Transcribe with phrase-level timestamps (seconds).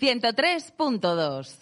[0.00, 1.56] 103.2.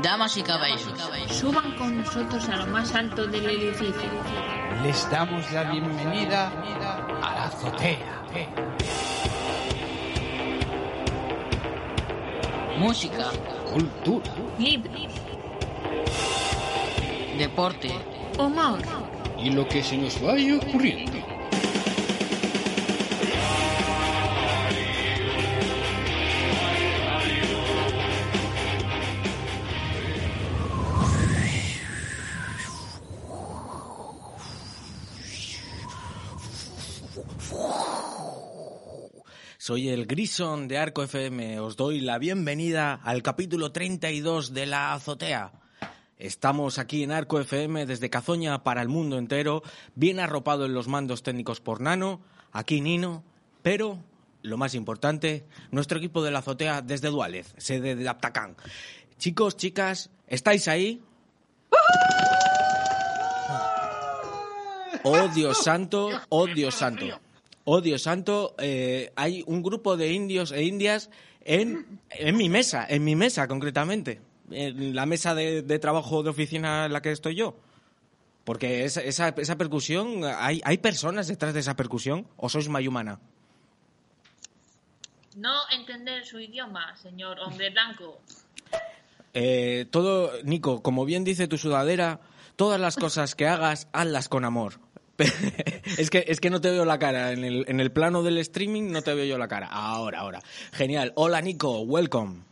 [0.00, 0.94] Damas y caballeros,
[1.32, 4.08] Suban con nosotros a lo más alto del edificio.
[4.84, 6.46] Les damos la bienvenida
[7.20, 8.18] a la azotea.
[12.78, 13.30] música,
[13.72, 14.32] Cultura.
[14.58, 15.12] Libros,
[17.36, 17.90] deporte,
[18.38, 18.78] humor,
[19.42, 21.18] Y lo que se nos vaya ocurriendo.
[39.68, 41.60] Soy el Grison de Arco FM.
[41.60, 45.52] Os doy la bienvenida al capítulo 32 de La Azotea.
[46.18, 49.62] Estamos aquí en Arco FM desde Cazoña para el mundo entero,
[49.94, 53.22] bien arropado en los mandos técnicos por Nano, aquí Nino,
[53.62, 54.00] pero
[54.42, 58.56] lo más importante, nuestro equipo de La Azotea desde Duález, sede de Aptacán.
[59.18, 61.00] Chicos, chicas, ¿estáis ahí?
[65.04, 67.20] Oh Dios santo, oh Dios santo.
[67.62, 71.10] Oh Dios santo, eh, hay un grupo de indios e indias
[71.42, 76.30] en, en mi mesa, en mi mesa concretamente, en la mesa de, de trabajo de
[76.30, 77.56] oficina en la que estoy yo.
[78.44, 83.20] Porque esa, esa, esa percusión, ¿hay, ¿hay personas detrás de esa percusión o sois mayumana?
[85.36, 88.18] No entender su idioma, señor hombre blanco.
[89.34, 92.20] Eh, todo, Nico, como bien dice tu sudadera,
[92.56, 94.80] todas las cosas que hagas, hazlas con amor.
[95.98, 97.32] es, que, es que no te veo la cara.
[97.32, 99.66] En el, en el plano del streaming no te veo yo la cara.
[99.66, 100.40] Ahora, ahora.
[100.72, 101.12] Genial.
[101.16, 101.80] Hola, Nico.
[101.80, 102.47] Welcome.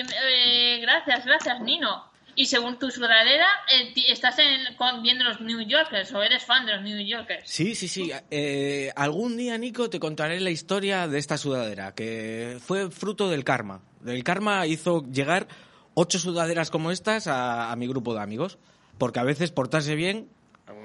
[0.00, 2.12] Eh, gracias, gracias, Nino.
[2.36, 6.66] Y según tu sudadera, eh, ¿estás en- con- viendo los New Yorkers o eres fan
[6.66, 7.48] de los New Yorkers?
[7.48, 8.10] Sí, sí, sí.
[8.30, 13.44] Eh, algún día, Nico, te contaré la historia de esta sudadera, que fue fruto del
[13.44, 13.82] karma.
[14.04, 15.46] El karma hizo llegar
[15.94, 18.58] ocho sudaderas como estas a, a mi grupo de amigos.
[18.98, 20.28] Porque a veces portarse bien,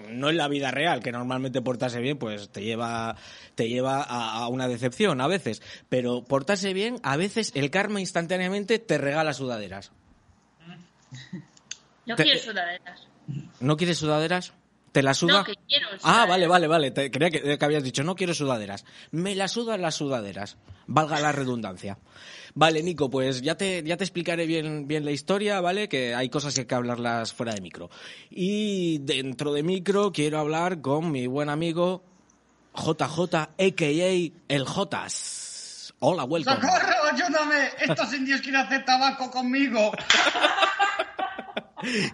[0.10, 3.16] no en la vida real, que normalmente portarse bien, pues te lleva,
[3.56, 5.62] te lleva a, a una decepción a veces.
[5.90, 9.92] Pero portarse bien, a veces el karma instantáneamente te regala sudaderas.
[12.06, 13.08] Yo Te- quiero sudaderas.
[13.59, 14.54] ¿No quieres sudaderas?
[14.92, 15.34] ¿Te las suda?
[15.40, 16.92] No, que quiero Ah, vale, vale, vale.
[16.92, 18.86] Te- creía que, que habías dicho, no quiero sudaderas.
[19.12, 20.58] Me las sudan las sudaderas.
[20.88, 21.98] Valga la redundancia.
[22.56, 25.88] Vale, Nico, pues ya te, ya te explicaré bien, bien la historia, ¿vale?
[25.88, 27.90] Que hay cosas que hay que hablarlas fuera de micro.
[28.32, 32.04] Y dentro de micro quiero hablar con mi buen amigo
[32.76, 34.32] JJ, a.k.a.
[34.48, 35.94] el Jotas.
[36.00, 36.56] Hola, welcome.
[36.56, 36.96] ¡Socorro!
[37.12, 37.70] ¡Ayúdame!
[37.82, 39.92] Estos indios quieren hacer tabaco conmigo.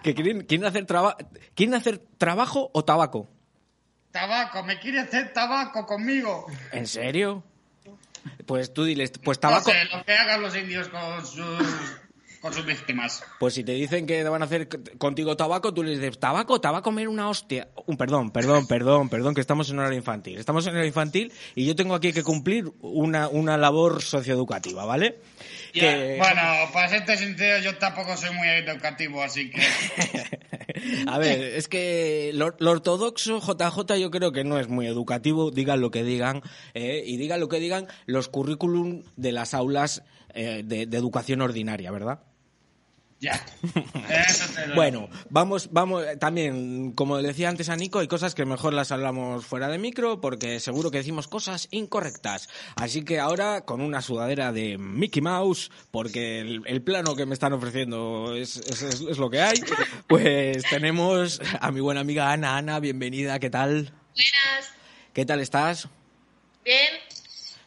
[0.02, 1.16] Que quieren, quieren hacer traba-
[1.54, 3.28] ¿Quieren hacer trabajo o tabaco?
[4.12, 6.46] Tabaco, me quiere hacer tabaco conmigo.
[6.72, 7.42] ¿En serio?
[8.46, 9.70] Pues tú diles, pues No tabaco.
[9.70, 11.66] sé, lo que hagan los indios con sus,
[12.40, 13.22] con sus víctimas.
[13.40, 16.68] Pues si te dicen que van a hacer contigo tabaco, tú les dices, tabaco, te
[16.68, 17.68] va a comer una hostia.
[17.86, 20.38] Un perdón, perdón, perdón, perdón, que estamos en horario infantil.
[20.38, 25.18] Estamos en horario infantil y yo tengo aquí que cumplir una, una labor socioeducativa, ¿vale?
[25.72, 26.42] Que- Bueno,
[26.72, 29.60] para serte sincero, yo tampoco soy muy educativo, así que...
[31.08, 35.50] A ver, es que lo, lo ortodoxo JJ yo creo que no es muy educativo,
[35.50, 36.42] digan lo que digan,
[36.74, 40.02] eh, y digan lo que digan los currículum de las aulas
[40.36, 42.20] eh, de, de educación ordinaria, ¿verdad?
[43.18, 43.32] Ya.
[44.28, 44.74] Eso te lo...
[44.74, 48.74] Bueno, vamos, vamos, eh, también, como le decía antes a Nico, hay cosas que mejor
[48.74, 52.50] las hablamos fuera de micro porque seguro que decimos cosas incorrectas.
[52.76, 57.32] Así que ahora con una sudadera de Mickey Mouse, porque el, el plano que me
[57.32, 59.60] están ofreciendo es, es- es- es lo que hay,
[60.06, 62.58] pues tenemos a mi buena amiga Ana.
[62.58, 63.94] Ana, bienvenida, ¿qué tal?
[64.14, 64.72] Buenas.
[65.14, 65.88] ¿Qué tal estás?
[66.66, 66.76] Bien.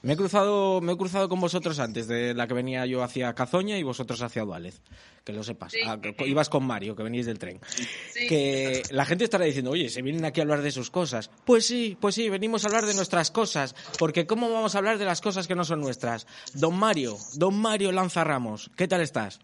[0.01, 3.33] Me he cruzado, me he cruzado con vosotros antes de la que venía yo hacia
[3.33, 4.81] Cazoña y vosotros hacia Duález.
[5.25, 5.73] Que lo sepas.
[5.73, 5.79] Sí.
[5.85, 7.59] Ah, que ibas con Mario, que venís del tren.
[8.13, 8.27] Sí.
[8.27, 11.29] Que la gente estará diciendo, oye, se vienen aquí a hablar de sus cosas.
[11.45, 13.75] Pues sí, pues sí, venimos a hablar de nuestras cosas.
[13.97, 16.25] Porque ¿cómo vamos a hablar de las cosas que no son nuestras?
[16.53, 19.39] Don Mario, don Mario Lanza Ramos, ¿qué tal estás?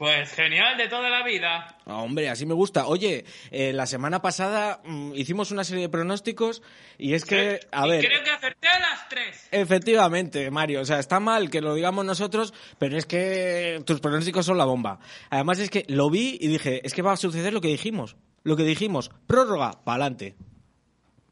[0.00, 1.76] Pues genial de toda la vida.
[1.84, 2.86] Ah, hombre, así me gusta.
[2.86, 6.62] Oye, eh, la semana pasada mm, hicimos una serie de pronósticos
[6.96, 8.06] y es que, a y ver...
[8.06, 9.46] creo que acerté a las tres.
[9.50, 10.80] Efectivamente, Mario.
[10.80, 14.64] O sea, está mal que lo digamos nosotros, pero es que tus pronósticos son la
[14.64, 15.00] bomba.
[15.28, 18.16] Además es que lo vi y dije, es que va a suceder lo que dijimos.
[18.42, 20.34] Lo que dijimos, prórroga, pa'lante.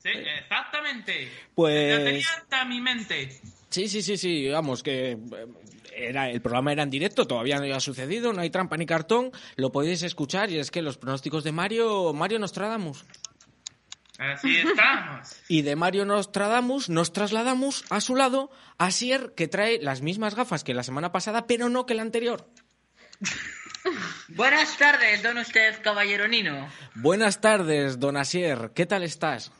[0.02, 1.30] Sí, exactamente.
[1.54, 3.30] Pues- Lo tenía hasta mi mente.
[3.70, 5.18] Sí, sí, sí, sí, vamos, que eh,
[5.98, 9.32] era, el programa era en directo, todavía no había sucedido, no hay trampa ni cartón,
[9.56, 13.04] lo podéis escuchar y es que los pronósticos de Mario, Mario Nostradamus.
[14.18, 15.36] Así estamos.
[15.48, 20.34] Y de Mario Nostradamus nos trasladamos a su lado a Sier, que trae las mismas
[20.34, 22.48] gafas que la semana pasada, pero no que la anterior.
[24.28, 26.68] Buenas tardes, don usted, caballero Nino.
[26.94, 28.72] Buenas tardes, don Asier.
[28.74, 29.52] ¿Qué tal estás?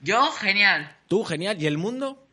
[0.00, 0.94] Yo, genial.
[1.08, 1.60] ¿Tú, genial?
[1.62, 2.23] ¿Y el mundo?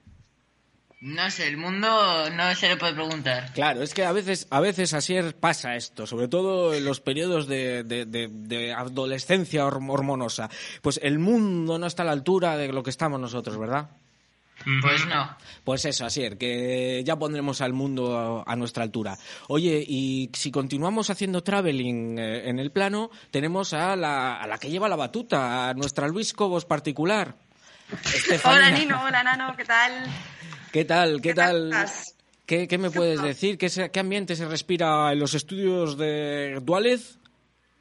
[1.02, 3.52] No sé, el mundo no se le puede preguntar.
[3.54, 7.48] Claro, es que a veces, a veces Asier pasa esto, sobre todo en los periodos
[7.48, 10.48] de, de- de- de adolescencia horm- hormonosa.
[10.84, 13.90] Pues el mundo no está a la altura de lo que estamos nosotros, ¿verdad?
[14.84, 15.36] Pues no.
[15.64, 19.18] Pues eso, Asier, que ya pondremos al mundo a, a nuestra altura.
[19.48, 24.60] Oye, y si continuamos haciendo traveling eh, en el plano, tenemos a la, a la
[24.60, 27.34] que lleva la batuta, a nuestra Luis Cobos particular.
[28.06, 28.68] Estefanía.
[28.68, 29.92] Hola Nino, hola Nano, ¿qué tal?
[30.72, 31.22] ¿Qué tal?
[31.22, 31.72] ¿Qué, ¿Qué tal?
[32.46, 33.58] ¿Qué, qué me puedes decir?
[33.58, 37.18] ¿Qué, se- ¿Qué ambiente se respira en los estudios de Dualez?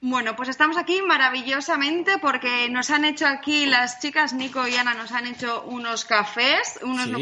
[0.03, 4.95] Bueno, pues estamos aquí maravillosamente porque nos han hecho aquí las chicas Nico y Ana
[4.95, 7.13] nos han hecho unos cafés, unos Sí.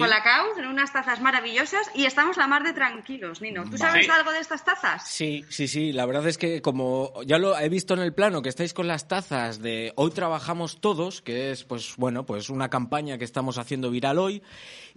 [0.59, 3.65] en unas tazas maravillosas y estamos la mar de tranquilos, Nino.
[3.69, 5.09] ¿Tú sabes algo de estas tazas?
[5.09, 5.93] Sí, sí, sí.
[5.93, 8.87] La verdad es que como ya lo he visto en el plano que estáis con
[8.87, 13.59] las tazas de Hoy trabajamos todos, que es pues bueno, pues una campaña que estamos
[13.59, 14.41] haciendo viral hoy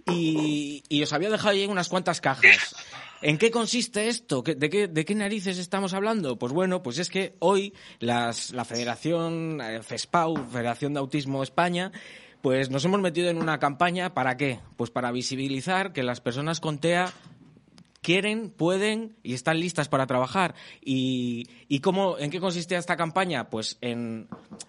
[0.06, 2.74] y, os había dejado ahí unas cuantas cajas.
[3.20, 4.42] ¿En qué consiste esto?
[4.42, 6.38] ¿Qué- de, qué, ¿De qué narices estamos hablando?
[6.38, 11.92] Pues bueno, pues es que hoy las, la Federación eh, FESPAU, Federación de Autismo España,
[12.40, 14.58] pues nos hemos metido en una campaña, ¿para qué?
[14.76, 17.12] Pues para visibilizar que las personas con TEA
[18.02, 20.54] quieren, pueden y están listas para trabajar.
[20.84, 23.48] ¿Y, y cómo, en qué consiste esta campaña?
[23.48, 24.28] Pues en,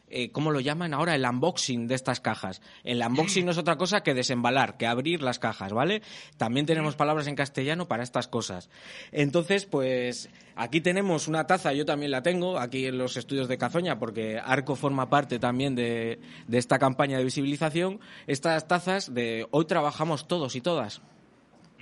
[0.09, 1.15] eh, ¿cómo lo llaman ahora?
[1.15, 2.61] El unboxing de estas cajas.
[2.83, 6.03] El unboxing no es otra cosa que desembalar, que abrir las cajas, ¿vale?
[6.37, 8.69] También tenemos palabras en castellano para estas cosas.
[9.11, 13.57] Entonces, pues aquí tenemos una taza, yo también la tengo, aquí en los estudios de
[13.57, 17.99] Cazoña, porque Arco forma parte también de, de esta campaña de visibilización.
[18.27, 21.01] Estas tazas de hoy trabajamos todos y todas.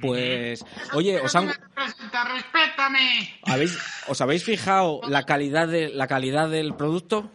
[0.02, 1.48] Pues, oye, os han,
[2.34, 3.40] respétame.
[3.46, 3.78] ¿habéis,
[4.08, 7.30] ¿os habéis fijado la calidad, de, la calidad del producto?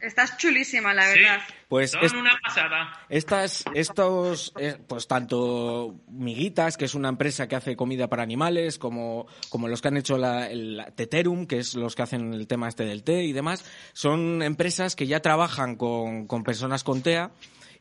[0.00, 1.40] Estás chulísima, la Sí, verdad.
[1.68, 2.92] Pues son es- una pasada.
[3.08, 8.78] Estas, estos, eh, pues tanto Miguitas, que es una empresa que hace comida para animales,
[8.78, 12.46] como, como los que han hecho la, el Teterum, que es los que hacen el
[12.46, 17.02] tema este del té y demás, son empresas que ya trabajan con, con personas con
[17.02, 17.32] TEA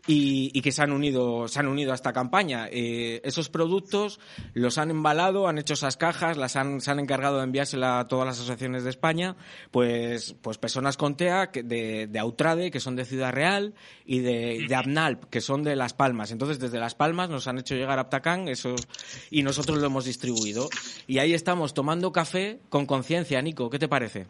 [0.08, 2.68] y, y que se han unido, se han unido a esta campaña.
[2.72, 4.20] Eh, esos productos
[4.54, 8.08] los han embalado, han hecho esas cajas, las han, se han encargado de enviársela a
[8.08, 9.36] todas las asociaciones de España,
[9.72, 13.76] pues, pues personas con TEA de, de Autrade, que son de Ciudad Real,
[14.06, 16.32] y de, de Abnalp, que son de Las Palmas.
[16.32, 18.88] Entonces, desde Las Palmas nos han hecho llegar a Aptacán esos,
[19.30, 20.70] y nosotros lo hemos distribuido.
[21.06, 24.28] Y ahí estamos tomando café con conciencia, Nico, ¿qué te parece?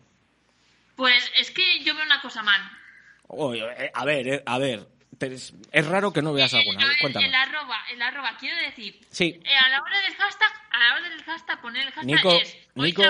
[0.96, 2.60] Pues es que yo veo una cosa mal.
[3.54, 4.88] Eh, a ver, eh, a ver,
[5.20, 6.84] es, es raro que no veas alguna.
[6.84, 7.28] A ver, Cuéntame.
[7.28, 9.40] El arroba, el arroba, quiero decir, Sí.
[9.44, 12.32] eh, a la hora del hashtag, a la hora del hashtag, poner el hashtag Nico,
[12.34, 13.04] es, Nico-.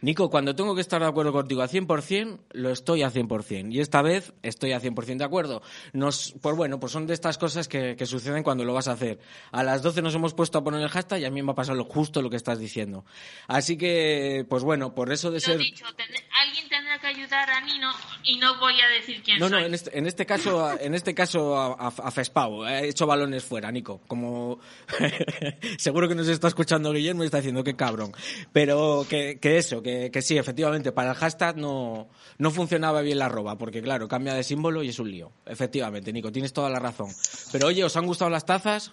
[0.00, 3.72] Nico, cuando tengo que estar de acuerdo contigo a 100%, lo estoy a 100%.
[3.72, 5.62] Y esta vez estoy a 100% de acuerdo.
[5.92, 8.92] Nos, pues bueno, pues son de estas cosas que, que suceden cuando lo vas a
[8.92, 9.18] hacer.
[9.52, 11.54] A las 12 nos hemos puesto a poner el hashtag y a mí me ha
[11.54, 13.04] pasado lo justo lo que estás diciendo.
[13.48, 15.58] Así que, pues bueno, por eso de ser...
[15.58, 17.90] dicho, alguien tendrá que ayudar a Nino
[18.24, 19.66] y no voy a decir quién No, no, soy.
[19.66, 22.64] en este, en este caso, en este caso a, a, a Fespau.
[22.66, 24.00] He hecho balones fuera, Nico.
[24.06, 24.60] Como
[25.78, 28.12] seguro que nos está escuchando Guillermo y está diciendo que cabrón.
[28.52, 28.73] Pero
[29.08, 33.26] que, que eso, que, que sí, efectivamente, para el hashtag no, no funcionaba bien la
[33.26, 35.32] arroba, porque claro, cambia de símbolo y es un lío.
[35.46, 37.08] Efectivamente, Nico, tienes toda la razón.
[37.52, 38.92] Pero oye, ¿os han gustado las tazas?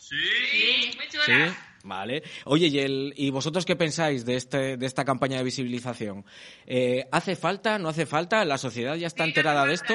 [0.00, 0.16] Sí,
[0.96, 1.18] muy Sí.
[1.32, 1.56] chulas.
[1.82, 2.22] Vale.
[2.44, 6.26] Oye, ¿y, el, ¿y vosotros qué pensáis de, este, de esta campaña de visibilización?
[6.66, 7.78] Eh, ¿Hace falta?
[7.78, 8.44] ¿No hace falta?
[8.44, 9.94] ¿La sociedad ya está enterada de esto?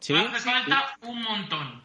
[0.00, 0.14] ¿Sí?
[0.14, 1.84] Hace falta un montón.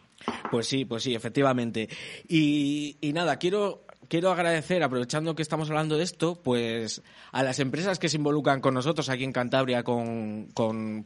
[0.50, 1.88] Pues sí, pues sí, efectivamente.
[2.28, 7.00] Y, y nada, quiero, quiero agradecer, aprovechando que estamos hablando de esto, pues
[7.30, 10.48] a las empresas que se involucran con nosotros aquí en Cantabria con,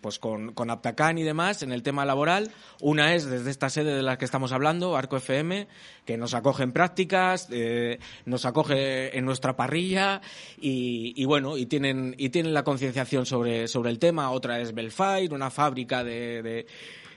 [0.01, 2.51] pues con, con Aptacan y demás en el tema laboral.
[2.81, 5.69] Una es desde esta sede de la que estamos hablando, Arco FM,
[6.07, 10.23] que nos acoge en prácticas, eh, nos acoge en nuestra parrilla
[10.59, 14.31] y, bueno, y tienen, y tienen la concienciación sobre, sobre el tema.
[14.31, 16.67] Otra es Belfire, una fábrica de-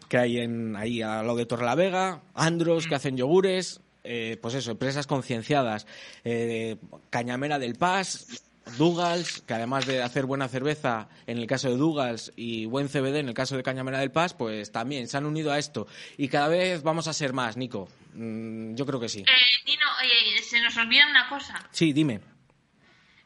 [0.09, 4.71] que hay en, ahí al lado de Torrelavega, Andros, que hacen yogures, eh, pues eso,
[4.71, 5.85] empresas concienciadas,
[6.23, 6.77] eh,
[7.09, 8.43] Cañamera del Paz,
[8.77, 13.17] Dugals, que además de hacer buena cerveza en el caso de Dugals y buen CBD
[13.19, 15.87] en el caso de Cañamera del Paz, pues también se han unido a esto.
[16.17, 17.87] Y cada vez vamos a ser más, Nico.
[18.13, 19.19] Mm, yo creo que sí.
[19.19, 21.65] Eh, Nino, oye, se nos olvida una cosa.
[21.71, 22.19] Sí, dime.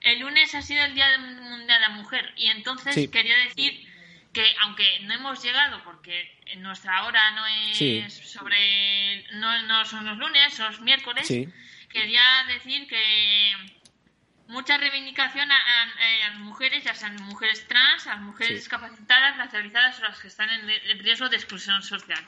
[0.01, 3.07] El lunes ha sido el Día Mundial de la Mujer y entonces Sí.
[3.07, 3.87] quería decir
[4.33, 8.05] que aunque no hemos llegado porque nuestra hora no es Sí.
[8.09, 11.47] sobre no, no son los lunes, son los miércoles, Sí.
[11.89, 13.53] quería decir que
[14.47, 18.55] mucha reivindicación a, a- a las mujeres, ya sean mujeres trans, a las mujeres Sí.
[18.55, 22.23] discapacitadas, racializadas o las que están en, en riesgo de exclusión social.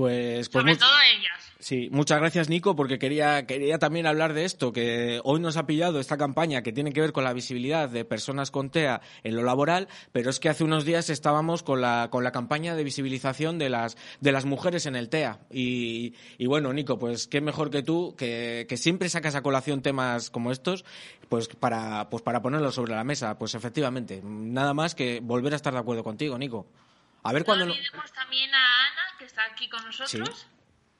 [0.00, 1.52] Pues, pues Sobre todo ellas.
[1.58, 5.66] Sí, muchas gracias Nico, porque quería, quería también hablar de esto, que hoy nos ha
[5.66, 9.36] pillado esta campaña que tiene que ver con la visibilidad de personas con TEA en
[9.36, 12.82] lo laboral, pero es que hace unos días estábamos con la, con la campaña de
[12.82, 15.40] visibilización de las, de las mujeres en el TEA.
[15.50, 19.82] Y, y bueno, Nico, pues qué mejor que tú, que, que siempre sacas a colación
[19.82, 20.86] temas como estos,
[21.28, 23.38] pues para, pues para ponerlos sobre la mesa.
[23.38, 26.66] Pues efectivamente, nada más que volver a estar de acuerdo contigo, Nico.
[27.22, 30.46] A ver No olvidemos también a Ana, que está aquí con nosotros,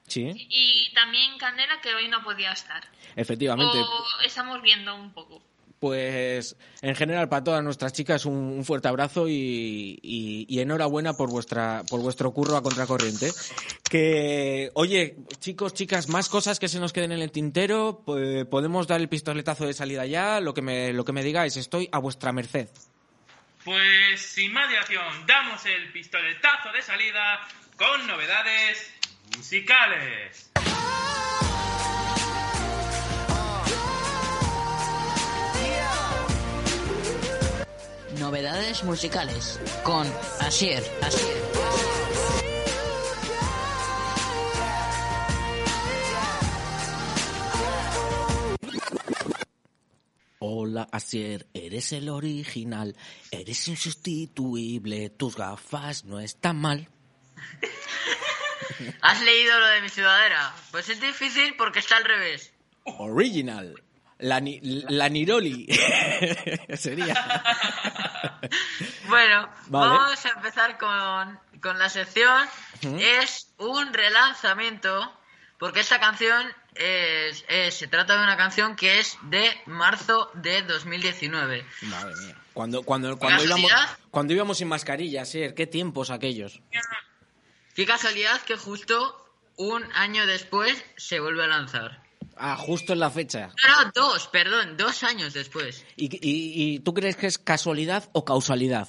[0.07, 2.83] Sí, y también Candela, que hoy no podía estar.
[3.17, 3.77] efectivamente.
[3.79, 5.41] O estamos viendo un poco.
[5.79, 11.13] Pues en general para todas nuestras chicas un, un fuerte abrazo y, y- y enhorabuena
[11.13, 13.31] por vuestra por vuestro curro a contracorriente.
[13.89, 18.85] Que oye chicos chicas más cosas que se nos queden en el tintero pues, podemos
[18.85, 21.97] dar el pistoletazo de salida ya lo que me lo que me digáis estoy a
[21.97, 22.67] vuestra merced.
[23.63, 27.39] Pues sin más dilación, damos el pistoletazo de salida
[27.81, 28.91] con novedades
[29.35, 30.51] musicales.
[38.19, 40.05] Novedades musicales con
[40.41, 40.83] Asier.
[41.01, 41.41] Asier.
[50.37, 52.95] Hola Asier, eres el original,
[53.31, 56.87] eres insustituible, tus gafas no están mal.
[59.01, 60.53] ¿Has leído lo de mi sudadera?
[60.71, 62.51] Pues es difícil porque está al revés.
[62.83, 63.81] Original.
[64.19, 65.67] La, ni- la Niroli.
[66.77, 67.13] Sería.
[69.07, 69.89] Bueno, Vale.
[69.97, 72.47] vamos a empezar con, con la sección.
[72.99, 75.13] Es un relanzamiento,
[75.59, 80.61] porque esta canción es, es- se trata de una canción que es de marzo de
[80.63, 81.65] 2019.
[81.83, 82.35] Madre mía.
[82.53, 83.71] Cuando, cuando, cuando, íbamos,
[84.09, 86.61] cuando íbamos sin mascarilla, Ser, qué tiempos aquellos.
[87.75, 89.17] Qué casualidad que justo
[89.57, 92.03] un año después se vuelve a lanzar.
[92.35, 93.51] Ah, justo en la fecha.
[93.67, 95.85] No, no, dos, perdón, dos años después.
[95.95, 98.87] ¿Y, y, y tú crees que es casualidad o causalidad?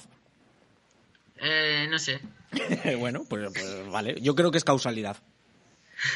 [1.37, 2.21] Eh, no sé.
[2.97, 4.15] bueno, pues, pues vale.
[4.21, 5.17] Yo creo que es causalidad.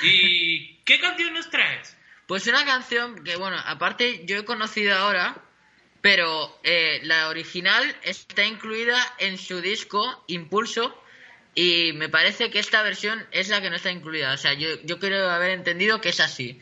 [0.03, 1.95] ¿Y qué canción nos traes?
[2.27, 5.41] Pues una canción que, bueno, aparte yo he conocido ahora,
[6.01, 11.01] pero eh, la original está incluida en su disco Impulso
[11.59, 14.31] y me parece que esta versión es la que no está incluida.
[14.31, 16.61] O sea, yo, yo creo haber entendido que es así.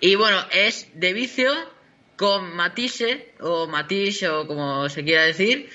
[0.00, 1.50] Y bueno, es de vicio
[2.16, 5.70] con Matisse o Matisse o como se quiera decir.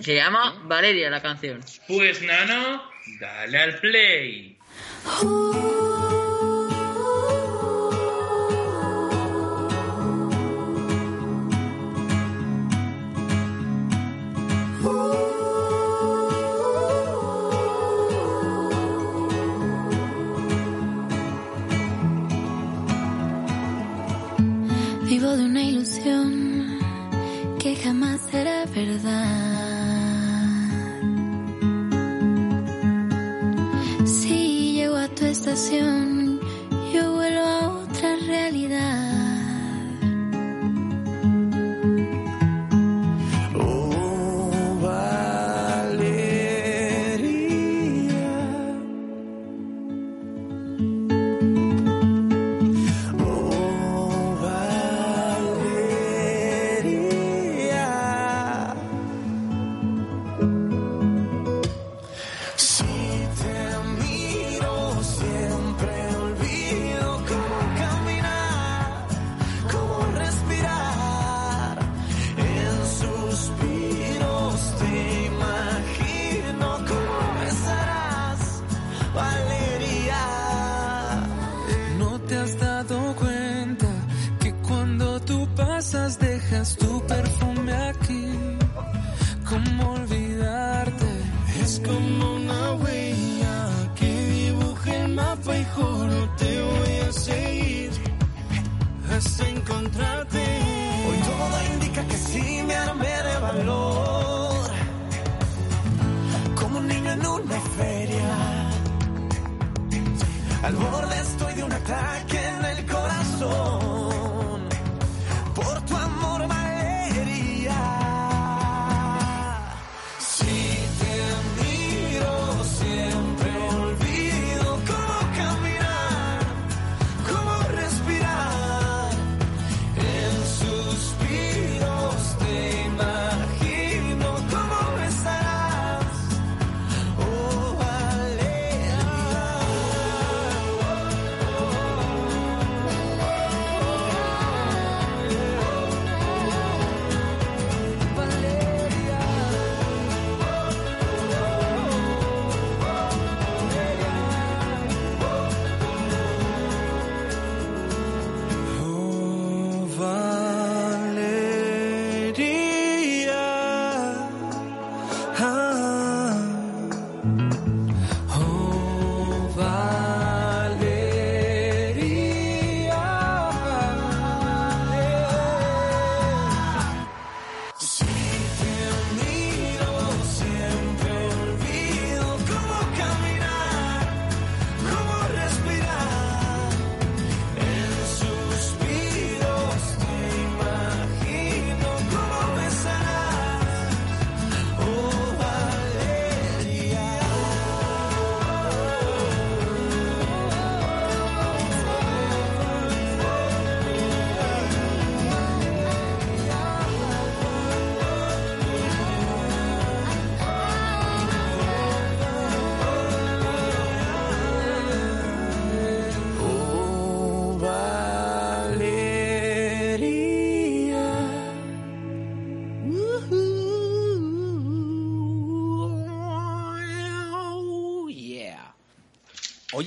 [0.00, 1.60] Se llama Valeria la canción.
[1.86, 2.82] Pues Nano,
[3.20, 4.58] dale al play.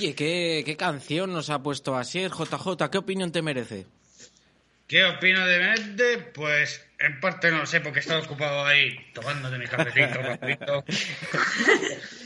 [0.02, 2.90] Oye, ¿qué, ¿qué canción nos ha puesto Asier, JJ?
[2.90, 3.86] ¿Qué opinión te merece?
[4.88, 6.18] ¿Qué opino de Mende?
[6.34, 10.84] Pues en parte no lo sé porque he estado ocupado ahí tomándote mi cafecito.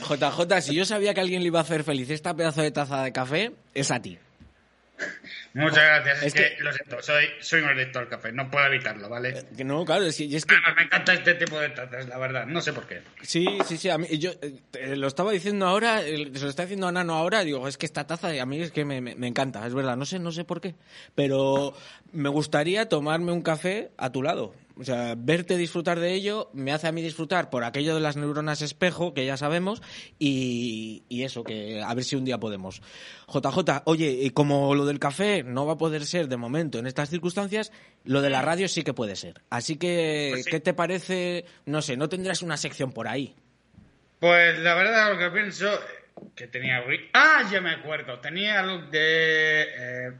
[0.08, 3.02] JJ, si yo sabía que alguien le iba a hacer feliz esta pedazo de taza
[3.02, 4.16] de café, es a ti.
[5.64, 6.18] Muchas gracias.
[6.18, 9.08] Es, Es que, que- lo siento, soy, soy un adicto al café, no puedo evitarlo,
[9.08, 9.34] ¿vale?
[9.56, 12.18] Que no, claro, es que, es que Además, me encanta este tipo de tazas, la
[12.18, 13.02] verdad, no sé por qué.
[13.22, 13.88] Sí, sí, sí.
[13.88, 14.32] A mí, yo
[14.74, 17.42] eh, lo estaba diciendo ahora, eh, se lo está diciendo a Nano ahora.
[17.44, 19.96] Digo, es que esta taza a mí es que me, me- me encanta, es verdad.
[19.96, 20.74] No sé, no sé por qué.
[21.14, 21.74] Pero
[22.12, 24.54] me gustaría tomarme un café a tu lado.
[24.78, 28.16] O sea, verte disfrutar de ello me hace a mí disfrutar por aquello de las
[28.16, 29.80] neuronas espejo, que ya sabemos,
[30.18, 32.82] y, y eso, que a ver si un día podemos.
[33.26, 36.86] JJ, oye, y como lo del café no va a poder ser de momento en
[36.86, 37.72] estas circunstancias,
[38.04, 39.40] lo de la radio sí que puede ser.
[39.48, 40.50] Así que, Pues sí.
[40.50, 41.46] ¿qué te parece?
[41.64, 43.34] No sé, ¿no tendrás una sección por ahí?
[44.20, 45.70] Pues la verdad, lo que pienso.
[46.34, 46.82] Que tenía.
[47.12, 48.18] Ah, ya me acuerdo.
[48.20, 49.62] Tenía algo de.
[49.62, 50.12] Eh...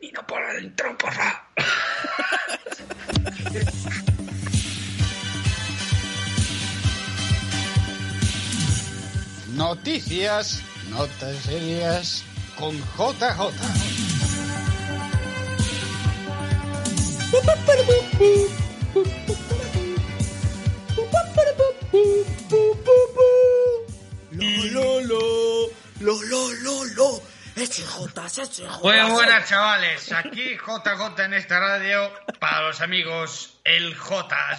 [0.00, 1.48] Vino por adentro, porra.
[9.54, 12.24] Noticias, notas serias
[12.58, 13.52] con JJ.
[24.32, 27.31] Lo, lo, lo, lo, lo, lo.
[27.62, 28.78] Ese J, ese J.
[28.82, 30.10] Muy buenas, chavales.
[30.12, 32.12] Aquí JJ en esta radio.
[32.40, 34.36] Para los amigos, el J.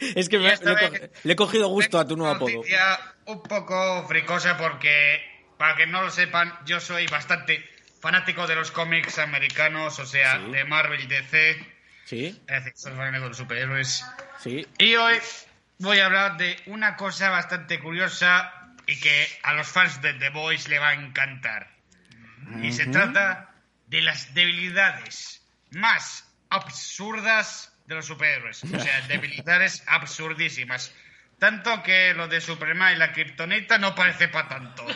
[0.00, 2.50] Es que me- le, he vez- le he cogido gusto a tu nuevo apodo.
[2.56, 5.22] noticia un poco fricosa porque,
[5.56, 7.64] para que no lo sepan, yo soy bastante
[8.00, 10.50] fanático de los cómics americanos, o sea, Sí.
[10.52, 11.74] de Marvel y DC.
[12.04, 14.04] Sí, Es decir, soy fanático de los superhéroes.
[14.40, 14.66] sí.
[14.78, 15.18] Y hoy
[15.78, 18.52] voy a hablar de una cosa bastante curiosa
[18.86, 21.72] y que a los fans de The Boys le va a encantar.
[22.62, 23.50] Y se trata
[23.86, 28.64] de las debilidades más absurdas de los superhéroes.
[28.64, 30.94] O sea, debilidades absurdísimas.
[31.38, 34.86] Tanto que lo de Superman y la Kryptonita no parece para tanto.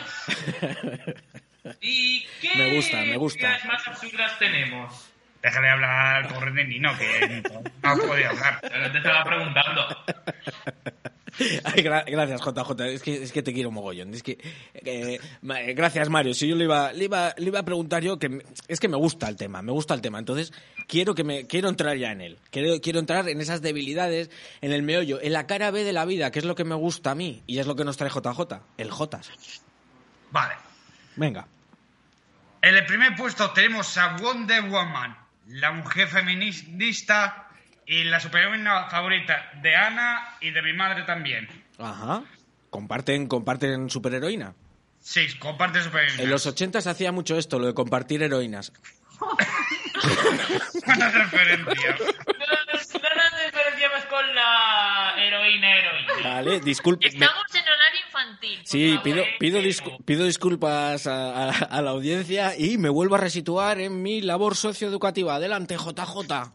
[1.81, 3.59] ¿Y qué Me gusta, me gusta.
[3.65, 5.11] más absurdas tenemos?
[5.41, 7.43] Déjale hablar, pobre de Nino, que
[7.83, 8.59] no puede hablar.
[8.61, 10.05] Pero te estaba preguntando.
[11.63, 12.85] Ay, gra- gracias, JJ.
[12.93, 14.13] Es que, es que te quiero mogollón.
[14.13, 14.37] Es que,
[14.73, 16.33] eh, eh, gracias, Mario.
[16.33, 18.97] Si yo le iba, le iba, le iba a preguntar yo, que es que me
[18.97, 20.19] gusta el tema, me gusta el tema.
[20.19, 20.53] Entonces,
[20.87, 22.37] quiero que me, quiero entrar ya en él.
[22.51, 24.29] Quiero, quiero entrar en esas debilidades,
[24.61, 26.75] en el meollo, en la cara B de la vida, que es lo que me
[26.75, 27.43] gusta a mí.
[27.47, 29.21] Y es lo que nos trae JJ, el J.
[30.31, 30.53] Vale.
[31.15, 31.47] Venga.
[32.61, 37.48] En el primer puesto tenemos a Wonder Woman, la mujer feminista
[37.91, 41.47] y la superheroína favorita de Ana y de mi madre también.
[41.79, 42.21] Ajá.
[42.69, 44.53] Comparten, comparten superheroína.
[44.99, 46.21] Sí, comparte superheroína.
[46.23, 48.71] En los 80 se hacía mucho esto, lo de compartir heroínas.
[50.85, 51.97] Buena referencia.
[51.97, 56.13] No nos diferenciamos con la heroína heroína.
[56.23, 57.07] Vale, disculpe.
[57.07, 58.57] Estamos en horario infantil.
[58.59, 63.15] por Sí, pido, pido, discu- pido disculpas a, a- a la audiencia y me vuelvo
[63.15, 65.35] a resituar en mi labor socioeducativa.
[65.35, 66.51] Adelante, JJ.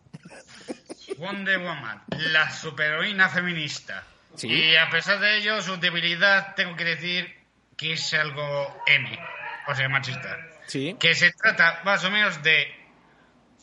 [1.18, 4.05] Wonder Woman, la superheroína feminista.
[4.35, 4.48] Sí.
[4.48, 7.35] Y a pesar de ello, su debilidad, tengo que decir
[7.77, 9.18] que es algo M,
[9.68, 10.38] o sea, machista.
[10.66, 10.96] Sí.
[10.98, 12.66] Que se trata más o menos de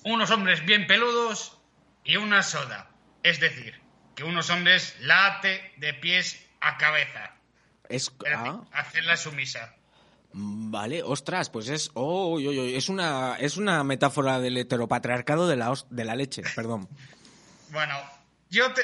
[0.04, 1.58] unos hombres bien peludos
[2.04, 2.90] y una soda.
[3.24, 3.80] Es decir,
[4.16, 7.36] que unos hombres la ate de pies a cabeza.
[7.90, 9.76] Es, ah, hacerla sumisa.
[10.34, 15.58] vale, ostras, pues es, oh, uy, uy, es una, es una metáfora del heteropatriarcado de
[15.58, 16.88] la, de la leche, perdón.
[17.72, 17.96] Bueno,
[18.50, 18.82] yo te...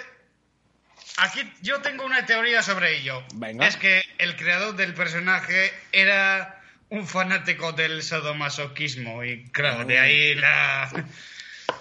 [1.17, 3.23] Aquí yo tengo una teoría sobre ello.
[3.35, 3.67] Venga.
[3.67, 10.35] Es que el creador del personaje era un fanático del sadomasoquismo y claro, de ahí
[10.35, 11.05] la...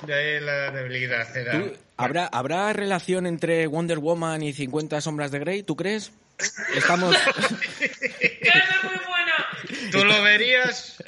[0.03, 1.37] De ahí la debilidad.
[1.37, 1.53] Era...
[1.53, 5.63] ¿Tú- ¿habrá, ¿Habrá relación entre Wonder Woman y 50 sombras de Grey?
[5.63, 6.13] ¿Tú crees?
[6.75, 7.15] Estamos...
[7.81, 9.91] ¡Esa es muy buena!
[9.93, 11.03] ¿Tú lo verías?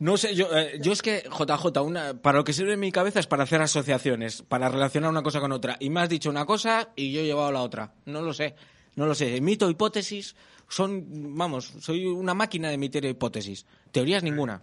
[0.00, 3.20] No sé, yo, eh, yo es que, JJ, una, para lo que sirve mi cabeza
[3.20, 5.76] es para hacer asociaciones, para relacionar una cosa con otra.
[5.80, 7.92] Y me has dicho una cosa y yo he llevado la otra.
[8.04, 8.54] No lo sé,
[8.94, 9.40] no lo sé.
[9.40, 10.36] Mito, hipótesis,
[10.68, 13.66] son, vamos, soy una máquina de emitir hipótesis.
[13.90, 14.62] Teorías ninguna.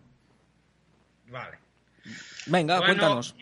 [1.28, 1.58] Vale.
[2.46, 3.36] Venga, Bueno, cuéntanos.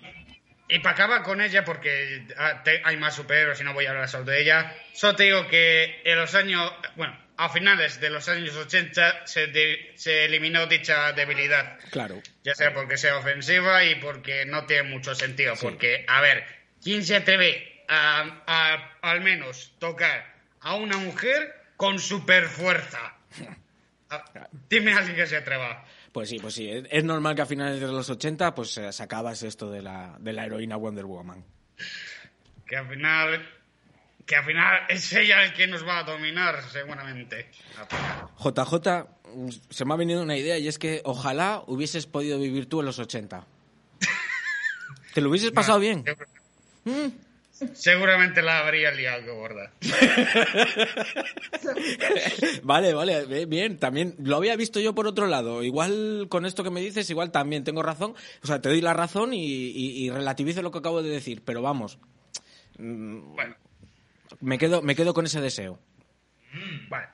[0.70, 4.10] Y para acabar con ella, porque ah, hay más superhéroes y no voy a hablar
[4.10, 8.28] solo de ella, solo te digo que en los años, bueno, a finales de los
[8.30, 11.80] años 80 se, de- se eliminó dicha debilidad.
[11.92, 12.22] Claro.
[12.44, 15.54] Ya sea porque sea ofensiva y porque no tiene mucho sentido.
[15.62, 16.44] Porque, a ver,
[16.84, 23.16] ¿quién se atreve a, a- al menos tocar a una mujer con super fuerza?
[24.70, 25.86] Dime a alguien que se atreva.
[26.12, 26.70] Pues sí, pues sí.
[26.70, 30.16] Es es normal que a finales de los 80 pues eh, sacabas esto de la,
[30.20, 31.44] de la heroína Wonder Woman.
[32.68, 33.50] Que al final.
[34.26, 37.50] Que al final es ella el que nos va a dominar, seguramente.
[38.40, 39.06] JJ,
[39.36, 42.80] mm, se me ha venido una idea y es que ojalá hubieses podido vivir tú
[42.80, 43.46] en los 80.
[45.14, 46.06] ¿Te lo hubieses pasado bien?
[46.86, 47.08] Mm.
[47.74, 49.72] Seguramente la habría liado, gorda.
[52.64, 55.64] Vale, vale, bien, también lo había visto yo por otro lado.
[55.64, 58.16] Igual con esto que me dices, igual también tengo razón.
[58.44, 61.42] O sea, te doy la razón y, y- y relativizo lo que acabo de decir,
[61.46, 62.00] pero vamos,
[62.78, 63.56] Bueno,
[64.44, 65.80] me quedo, me quedo con ese deseo.
[66.90, 67.08] vale.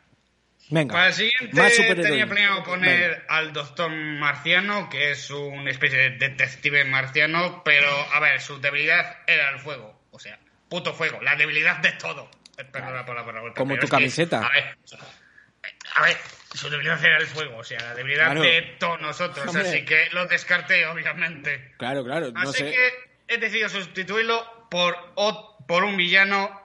[0.72, 3.24] Venga, Para el siguiente tenía planeado poner Venga.
[3.30, 9.18] al Doctor Marciano, que es una especie de detective marciano, pero a ver, su debilidad
[9.26, 10.00] era el fuego.
[10.12, 10.38] O sea,
[10.70, 12.30] puto fuego, la debilidad de todo.
[12.72, 13.54] Perdona por la palabra.
[13.56, 14.46] Como tu que, camiseta.
[14.46, 14.78] a ver,
[15.96, 16.18] a ver,
[16.54, 18.42] su debilidad era el fuego, o sea, la debilidad Claro.
[18.44, 19.48] de todos nosotros.
[19.48, 19.68] Hombre.
[19.68, 21.74] Así que lo descarté, obviamente.
[21.80, 22.72] Claro, claro, no Así sé.
[22.72, 24.96] que he decidido sustituirlo por,
[25.68, 26.62] por un villano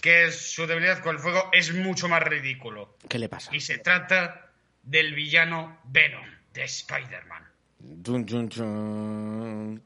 [0.00, 2.96] que su debilidad con el fuego es mucho más ridículo.
[3.08, 3.54] ¿Qué le pasa?
[3.54, 4.50] Y se trata
[4.82, 7.42] del villano Venom de Spider-Man.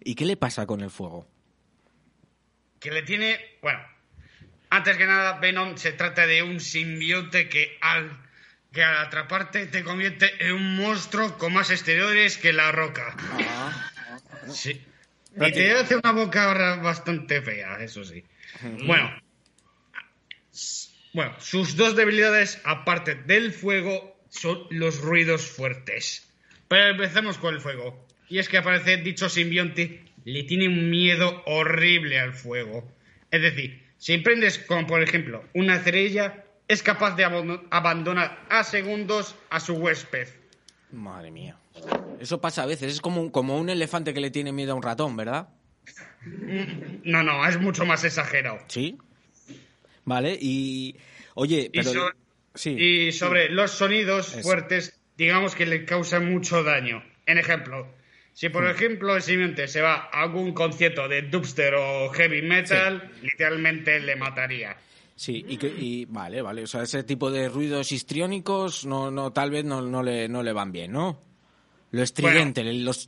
[0.04, 1.28] ¿Y qué le pasa con el fuego?
[2.78, 3.38] Que le tiene.
[3.62, 3.80] Bueno,
[4.70, 8.10] antes que nada, Venom se trata de un simbionte que al,
[8.72, 13.16] que al atraparte te convierte en un monstruo con más exteriores que la roca.
[14.48, 14.84] Sí.
[15.36, 18.24] Y te hace una boca ahora bastante fea, eso sí.
[18.86, 19.10] Bueno.
[21.12, 26.28] Bueno, sus dos debilidades, aparte del fuego, son los ruidos fuertes.
[26.68, 28.06] Pero empecemos con el fuego.
[28.28, 32.88] Y es que aparece dicho simbionte, le tiene un miedo horrible al fuego.
[33.30, 38.62] Es decir, si prendes, como por ejemplo, una cerilla, es capaz de abando- abandonar a
[38.62, 40.28] segundos a su huésped.
[40.92, 41.56] Madre mía.
[42.20, 44.76] Eso pasa a veces, es como un, como un elefante que le tiene miedo a
[44.76, 45.48] un ratón, ¿verdad?
[47.04, 48.58] No, no, es mucho más exagerado.
[48.68, 48.98] Sí.
[50.04, 50.96] Vale, y.
[51.34, 51.92] Oye, Y, pero.
[51.92, 52.10] so-
[52.54, 52.70] sí.
[52.70, 54.42] y sobre los sonidos Eso.
[54.42, 57.02] fuertes, digamos que le causan mucho daño.
[57.26, 57.86] En ejemplo,
[58.32, 63.12] si por ejemplo el simiente se va a algún concierto de dubster o heavy metal,
[63.22, 64.76] literalmente le mataría.
[65.14, 66.62] Sí, y, que, y vale, vale.
[66.62, 70.42] O sea, ese tipo de ruidos histriónicos no, no, tal vez no, no, le, no
[70.42, 71.22] le van bien, ¿no?
[71.90, 73.04] Lo estridente, los...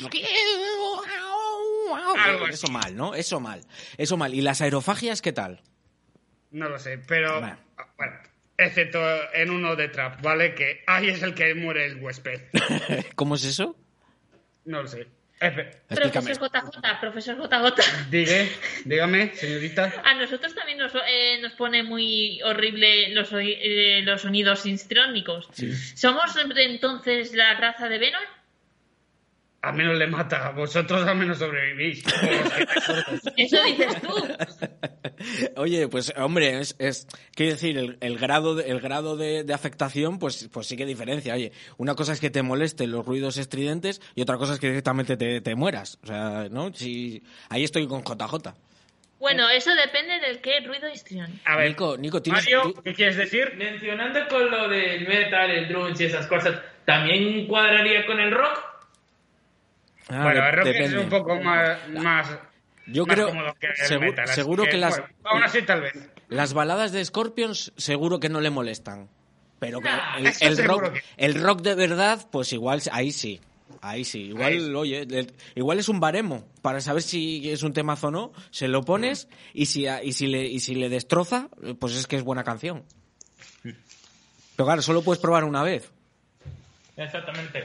[2.18, 3.14] Algo Eso mal, ¿no?
[3.14, 3.62] Eso mal.
[3.96, 4.34] Eso mal.
[4.34, 5.62] ¿Y las aerofagias qué tal?
[6.52, 7.58] No lo sé, pero Bueno.
[7.96, 8.12] bueno,
[8.58, 9.00] excepto
[9.34, 10.54] en uno de trap, ¿vale?
[10.54, 12.40] Que ahí es el que muere el huésped.
[13.16, 13.76] ¿Cómo es eso?
[14.64, 15.06] No lo sé.
[15.40, 16.36] Explícame.
[16.36, 18.10] Profesor JJ, profesor JJ.
[18.10, 18.48] Digue,
[18.84, 19.92] dígame, señorita.
[20.04, 25.48] A nosotros también nos, eh, nos pone muy horrible los, oí- eh, los sonidos histriónicos.
[25.96, 28.22] ¿Somos entonces la raza de Venom?
[29.62, 32.02] Al menos le mata, vosotros al menos sobrevivís.
[33.36, 34.12] Eso dices tú.
[35.56, 39.54] Oye, pues hombre, es, es quiero decir, el, el grado, de, el grado de, de
[39.54, 41.34] afectación, pues, pues sí que diferencia.
[41.34, 44.66] Oye, una cosa es que te molesten los ruidos estridentes y otra cosa es que
[44.66, 46.00] directamente te, te mueras.
[46.02, 46.74] O sea, ¿no?
[46.74, 48.54] Si, ahí estoy con JJ.
[49.20, 51.38] Bueno, eso depende del qué ruido histriónico.
[51.44, 52.42] A ver, Nico, Nico, tienes...
[52.42, 53.54] Mario, ¿qué quieres decir?
[53.56, 58.71] Mencionando con lo del metal, el grunge y esas cosas, ¿también cuadraría con el rock?
[60.08, 62.28] Ah, bueno, de- el rock es un poco más, más,
[62.86, 64.24] Yo más creo, cómodo que el segu- metal.
[64.24, 65.92] así seguro que, las, bueno, aún así tal vez.
[66.28, 69.08] las baladas de Scorpions seguro que no le molestan.
[69.58, 73.40] Pero Nah, el, seguro rock, que- el rock de verdad, pues igual, ahí sí.
[73.80, 74.22] Ahí sí.
[74.26, 76.44] Igual, Ahí oye, el- igual es un baremo.
[76.62, 80.12] Para saber si es un temazo o no, se lo pones y si, a- y
[80.12, 81.48] si, le, y si le destroza,
[81.80, 82.84] pues es que es buena canción.
[83.62, 85.90] Pero claro, solo puedes probar una vez.
[86.96, 87.64] Exactamente.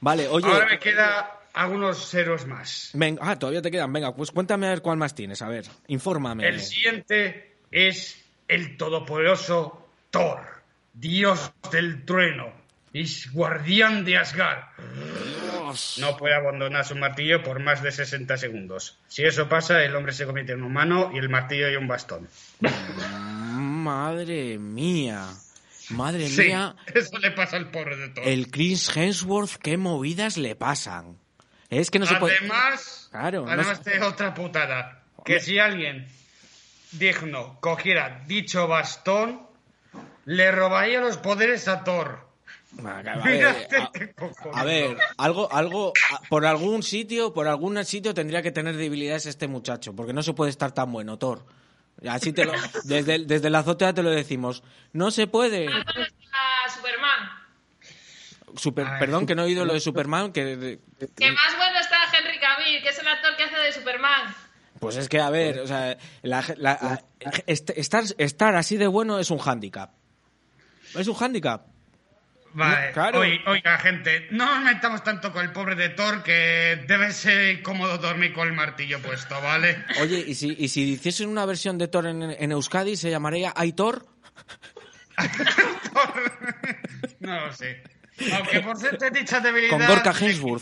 [0.00, 0.46] Vale, oye.
[0.46, 2.90] Ahora me queda algunos héroes más.
[2.94, 3.92] Venga, ah, todavía te quedan.
[3.92, 5.42] Venga, pues cuéntame a ver cuál más tienes.
[5.42, 6.46] A ver, infórmame.
[6.46, 10.40] El siguiente es el todopoderoso Thor,
[10.92, 12.52] dios del trueno
[12.92, 14.64] y guardián de Asgard.
[15.98, 18.98] No puede abandonar su martillo por más de 60 segundos.
[19.06, 22.28] Si eso pasa, el hombre se convierte en humano y el martillo y un bastón.
[23.54, 25.28] Madre mía.
[25.90, 26.74] Madre Sí, mía.
[26.94, 28.24] eso le pasa al pobre de Thor.
[28.26, 31.18] El Chris Hemsworth, qué movidas le pasan.
[31.70, 32.36] Es que no se puede.
[32.38, 36.06] Además, Claro, no además se- de otra putada, que si alguien
[36.92, 39.46] digno cogiera dicho bastón,
[40.24, 42.28] le robaría los poderes a Thor.
[42.84, 43.78] A ver, a- este
[44.64, 49.48] ver, algo, algo, a- por algún sitio, por algún sitio tendría que tener debilidades este
[49.48, 51.44] muchacho, porque no se puede estar tan bueno, Thor.
[52.08, 52.52] Así te lo,
[52.84, 54.62] desde, desde la azotea te lo decimos.
[54.92, 55.66] No se puede.
[55.68, 57.09] A Superman.
[58.56, 59.00] Super, Ay.
[59.00, 60.56] perdón, que no he oído lo de Superman, que...
[60.56, 60.80] de-
[61.16, 64.34] Que más bueno está Henry Cavill, que es el actor que hace de Superman.
[64.78, 67.00] Pues es que, a ver, o sea, la- la- a-
[67.46, 69.92] est- estar, estar así de bueno es un hándicap.
[70.94, 71.66] Es un hándicap.
[72.52, 73.20] Vale, No, claro.
[73.20, 77.96] Oiga, gente, no nos metamos tanto con el pobre de Thor que debe ser incómodo
[77.98, 79.84] dormir con el martillo puesto, ¿vale?
[80.00, 83.52] Oye, ¿y si, y si hiciesen una versión de Thor en, en Euskadi, se llamaría
[83.54, 84.04] Aitor?
[87.20, 87.82] no lo sé.
[88.36, 89.70] Aunque por cierto, dicha debilidad.
[89.78, 90.60] Con Gorka quitaron.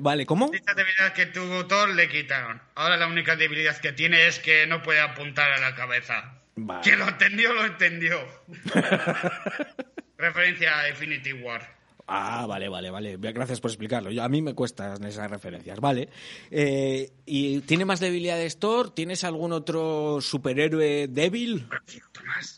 [0.00, 0.48] Vale, ¿cómo?
[0.50, 2.60] Dicha debilidad que tuvo Thor le quitaron.
[2.74, 6.40] Ahora la única debilidad que tiene es que no puede apuntar a la cabeza.
[6.56, 6.80] Vale.
[6.82, 8.18] Que lo entendió, lo entendió.
[10.18, 11.76] Referencia a Infinity War.
[12.08, 13.16] Ah, vale, vale, vale.
[13.18, 14.10] Gracias por explicarlo.
[14.12, 16.08] Yo- a mí me cuestan esas referencias, ¿vale?
[16.52, 18.94] Eh, ¿Y tiene más debilidades Thor?
[18.94, 21.66] ¿Tienes algún otro superhéroe débil?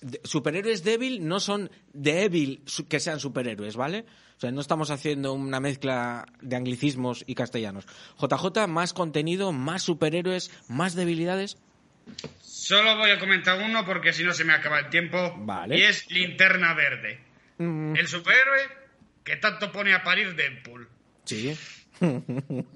[0.02, 4.04] De- superhéroes débil no son débil que sean superhéroes, ¿vale?
[4.38, 7.86] O sea, no estamos haciendo una mezcla de anglicismos y castellanos.
[8.20, 11.58] JJ, más contenido, más superhéroes, más debilidades.
[12.40, 15.34] Solo voy a comentar uno porque si no se me acaba el tiempo.
[15.38, 15.76] Vale.
[15.76, 17.20] Y es Linterna Verde.
[17.58, 18.62] Mm, El superhéroe
[19.24, 20.88] que tanto pone a parir Deadpool.
[21.24, 21.58] sí.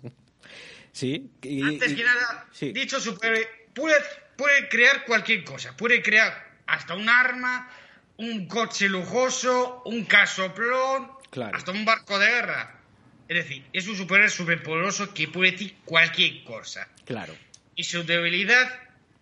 [0.92, 1.30] sí.
[1.42, 2.72] y- Antes que nada, sí.
[2.72, 3.96] dicho superhéroe puede,
[4.36, 5.76] puede crear cualquier cosa.
[5.76, 6.32] Puede crear
[6.66, 7.70] hasta un arma,
[8.16, 11.56] un coche lujoso, un casoplón, Claro.
[11.56, 12.78] hasta un barco de guerra.
[13.26, 16.86] Es decir, es un superhéroe superpoderoso que puede decir cualquier cosa.
[17.06, 17.34] Claro.
[17.74, 18.68] Y su debilidad,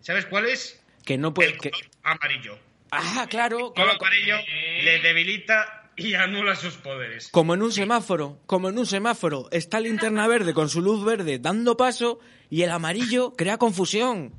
[0.01, 0.81] ¿sabes cuál es?
[1.05, 1.51] Que no puede.
[1.51, 1.71] El que-
[2.03, 2.59] amarillo.
[2.91, 3.67] Ah, claro.
[3.69, 4.35] El color como- amarillo
[4.83, 7.29] le debilita y anula sus poderes.
[7.31, 11.39] Como en un semáforo, como en un semáforo, está linterna verde con su luz verde
[11.39, 12.19] dando paso
[12.49, 14.33] y el amarillo crea confusión.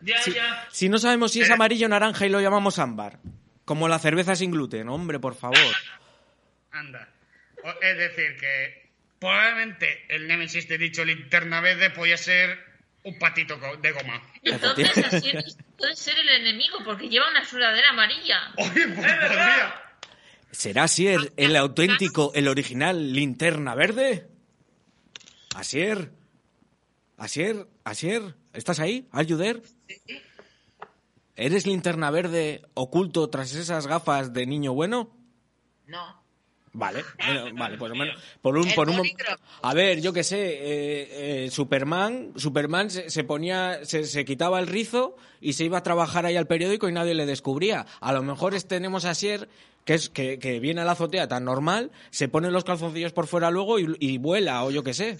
[0.00, 0.66] Ya, Si, ya.
[0.72, 3.20] si no sabemos si es amarillo o naranja y lo llamamos ámbar.
[3.64, 5.58] Como la cerveza sin gluten, hombre, por favor.
[6.72, 7.08] Anda.
[7.64, 12.58] O- Es decir, que probablemente el Nemesis de dicho linterna verde podía ser
[13.04, 14.22] un patito de goma.
[14.42, 15.32] Entonces así
[15.76, 18.52] puede ser el enemigo porque lleva una sudadera amarilla.
[18.56, 19.06] Oye, pues.
[20.52, 24.26] ¿Será Asier el auténtico, el original linterna verde?
[25.54, 26.10] Asier.
[27.16, 29.06] Asier, Asier, ¿estás ahí?
[29.12, 29.60] ¿Are you there?
[31.36, 35.14] ¿Eres linterna verde oculto tras esas gafas de niño bueno?
[35.86, 36.22] No.
[36.72, 39.02] Vale, bueno, vale, pues menos por un, por un
[39.62, 44.60] a ver, yo qué sé, eh, eh, Superman, Superman se, se ponía, se, se quitaba
[44.60, 47.86] el rizo y se iba a trabajar ahí al periódico y nadie le descubría.
[48.00, 49.48] A lo mejor es- tenemos a Sier
[49.84, 53.26] que es que, que viene a la azotea tan normal, se pone los calzoncillos por
[53.26, 55.18] fuera luego y, y vuela o yo qué sé.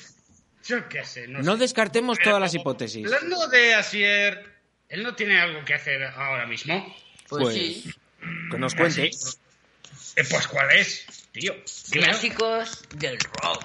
[0.65, 1.59] Yo qué sé, no, No sé.
[1.61, 3.07] descartemos Pero, todas las hipótesis.
[3.13, 4.45] Hablando de Asier,
[4.89, 6.95] él no tiene algo que hacer ahora mismo.
[7.29, 7.91] Pues, Pues, sí.
[8.53, 9.11] Que nos cuente.
[10.17, 11.55] Eh, pues ¿cuál es, tío?
[11.91, 13.65] Clásicos del rock.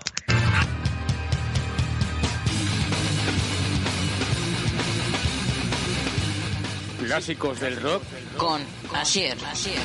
[6.99, 8.03] Clásicos del rock.
[8.37, 8.61] Con
[8.93, 9.37] Asier.
[9.45, 9.81] Asier.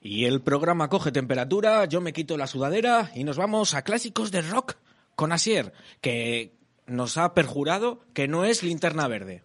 [0.00, 4.30] Y el programa coge temperatura, yo me quito la sudadera y nos vamos a clásicos
[4.30, 4.76] de rock
[5.14, 9.44] con Asier, que nos ha perjurado que no es linterna verde.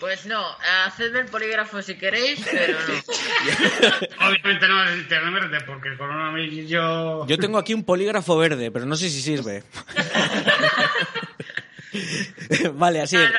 [0.00, 0.42] Pues no,
[0.86, 2.94] hacedme el polígrafo si queréis, pero no.
[4.28, 7.26] Obviamente no es linterna verde porque el color amarillo...
[7.26, 9.62] Yo tengo aquí un polígrafo verde, pero no sé si sirve.
[12.74, 13.16] vale, así.
[13.16, 13.30] No, no,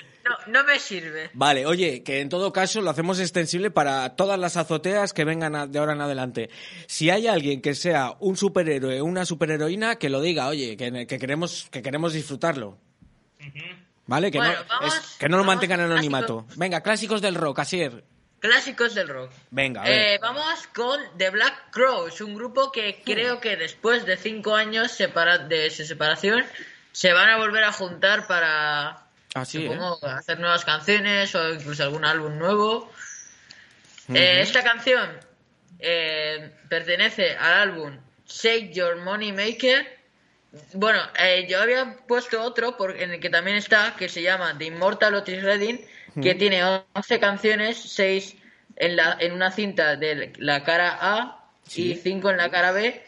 [0.46, 1.30] no, no me sirve.
[1.34, 5.56] Vale, oye, que en todo caso lo hacemos extensible para todas las azoteas que vengan
[5.56, 6.50] a- de ahora en adelante.
[6.88, 11.08] Si hay alguien que sea un superhéroe o una superheroína, que lo diga, oye, que,
[11.08, 12.78] que queremos, que queremos disfrutarlo.
[14.12, 14.30] ¿Vale?
[14.30, 16.46] Que, Bueno, no, vamos- es- que no lo mantengan anonimato.
[16.58, 18.04] Venga, clásicos del rock, Asier.
[18.40, 19.32] Clásicos del rock.
[19.52, 19.98] Venga, a ver.
[20.16, 24.92] Eh, vamos con The Black Crows, un grupo que creo que después de cinco años
[24.92, 26.44] separa- de su separación
[26.92, 29.70] se van a volver a juntar para Así, ¿eh?
[29.72, 32.92] supongo, hacer nuevas canciones o incluso algún álbum nuevo.
[34.14, 35.10] Eh, esta canción
[35.80, 37.98] eh, pertenece al álbum
[38.28, 40.01] Shake Your Money Maker.
[40.74, 44.58] Bueno, eh, yo había puesto otro por- en el que también está, que se llama
[44.58, 45.80] The Immortal Otis Redding,
[46.22, 46.62] que tiene
[46.94, 48.36] 11 canciones, 6
[48.76, 53.02] en, la, en una cinta de la cara A y 5 en la cara B.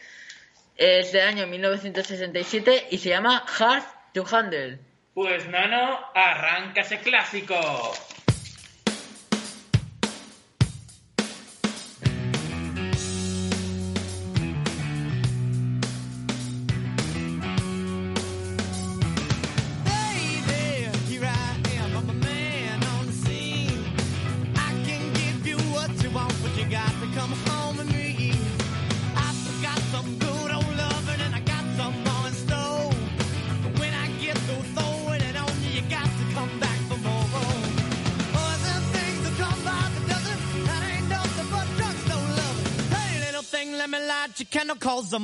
[0.76, 4.78] Es de año 1967 y se llama Hard to Handle.
[5.12, 7.54] Pues Nano, arranca ese clásico.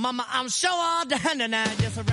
[0.00, 2.09] Mama, I'm sure all hand and I just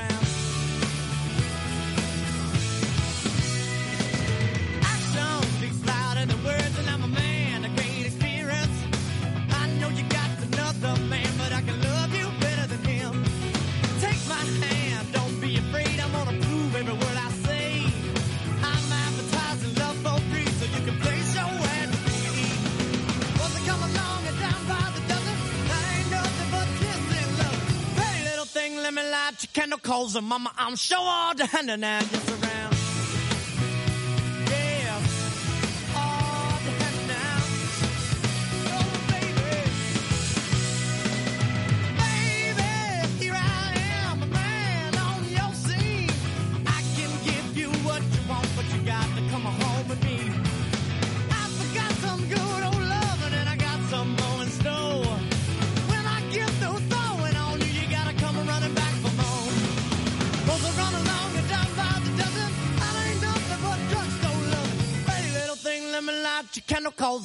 [30.15, 32.46] mama, I'm sure all the hand and just.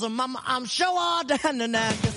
[0.03, 2.12] I'm, I'm sure all down and out.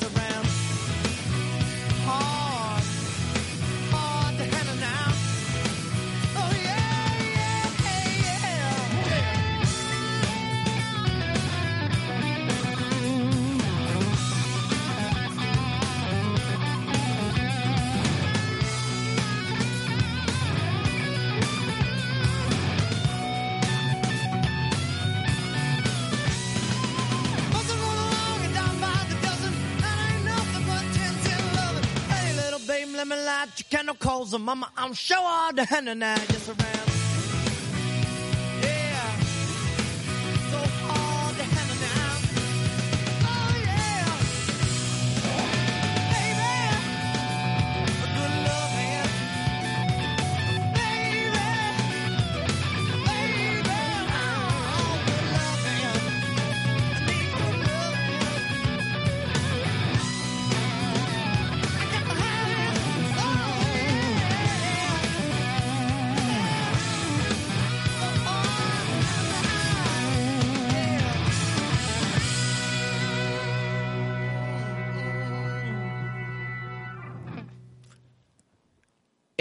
[34.16, 34.72] calls her mama.
[34.78, 36.16] I'm sure all the henna now.
[36.16, 36.75] Yes, around.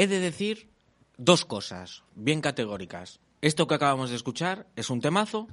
[0.05, 0.69] He de decir
[1.17, 3.21] dos cosas bien categóricas.
[3.41, 5.49] Esto que acabamos de escuchar es un temazo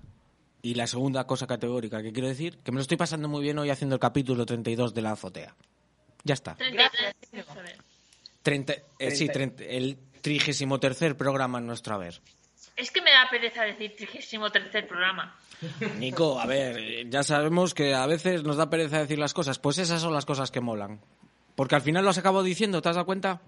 [0.62, 3.58] y la segunda cosa categórica que quiero decir, que me lo estoy pasando muy bien
[3.60, 5.56] hoy haciendo el capítulo 32 de la azotea.
[6.26, 6.56] Ya está.
[6.56, 7.46] 33.
[7.48, 7.78] joder.
[8.44, 12.22] Treinta- eh, sí, treinta- el trigésimo tercer programa en nuestro haber.
[12.76, 15.40] Es que me da pereza decir 33 programa.
[15.98, 19.60] Nico, a ver, ya sabemos que a veces nos da pereza decir las cosas.
[19.60, 21.00] Pues esas son las cosas que molan.
[21.56, 23.42] Porque al final lo has acabado diciendo, ¿te has dado cuenta?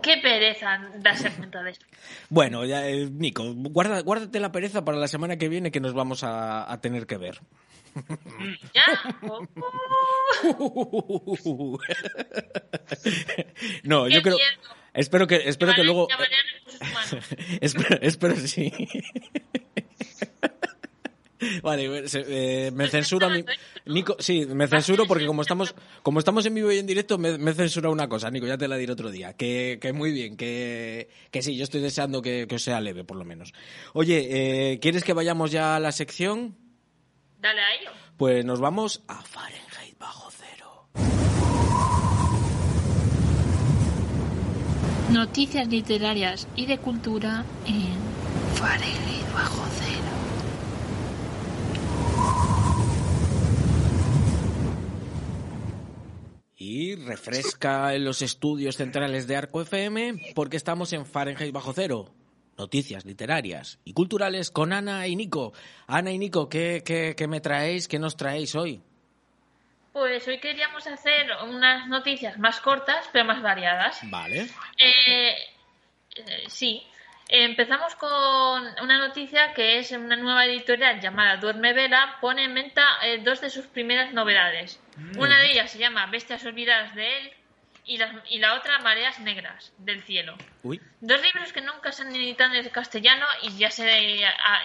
[0.00, 1.86] Qué pereza darse cuenta de esto.
[2.28, 5.94] Bueno, ya, eh, Nico, guarda, guárdate la pereza para la semana que viene que nos
[5.94, 7.40] vamos a, a tener que ver.
[8.74, 8.84] ¿Ya?
[9.28, 9.46] Oh,
[11.44, 11.78] oh.
[13.84, 14.36] no, yo creo.
[14.36, 14.50] miedo.
[14.94, 16.08] Espero que, espero que luego.
[17.60, 18.72] espero, espero sí.
[21.62, 23.44] Vale, eh, me censura mi...
[23.86, 27.38] Nico, sí, me censuro porque como estamos, como estamos en vivo y en directo, me,
[27.38, 29.34] me censura una cosa, Nico, ya te la diré otro día.
[29.34, 33.04] Que, que muy bien, que, que sí, yo estoy deseando que, que os sea leve,
[33.04, 33.52] por lo menos.
[33.92, 36.56] Oye, eh, ¿quieres que vayamos ya a la sección?
[37.40, 37.90] Dale a ello.
[38.16, 40.86] Pues nos vamos a Fahrenheit bajo cero.
[45.10, 47.96] Noticias literarias y de cultura en
[48.54, 49.81] Fahrenheit bajo cero.
[56.56, 62.14] Y refresca en los estudios centrales de Arco FM porque estamos en Fahrenheit bajo cero.
[62.56, 65.52] Noticias literarias y culturales con Ana y Nico.
[65.86, 67.88] Ana y Nico, ¿qué, qué, qué me traéis?
[67.88, 68.80] ¿Qué nos traéis hoy?
[69.92, 73.98] Pues hoy queríamos hacer unas noticias más cortas, pero más variadas.
[74.04, 74.48] Vale.
[74.78, 75.34] Eh,
[76.16, 76.82] eh, sí.
[77.34, 78.10] Empezamos con
[78.82, 83.40] una noticia que es una nueva editorial llamada Duerme Vela, pone en venta eh, dos
[83.40, 84.78] de sus primeras novedades.
[85.16, 87.32] Una de ellas se llama Bestias Olvidadas de él
[87.84, 90.36] y la, y la otra Mareas Negras del Cielo.
[90.62, 90.80] Uy.
[91.00, 94.18] Dos libros que nunca se han editado en castellano y ya, se,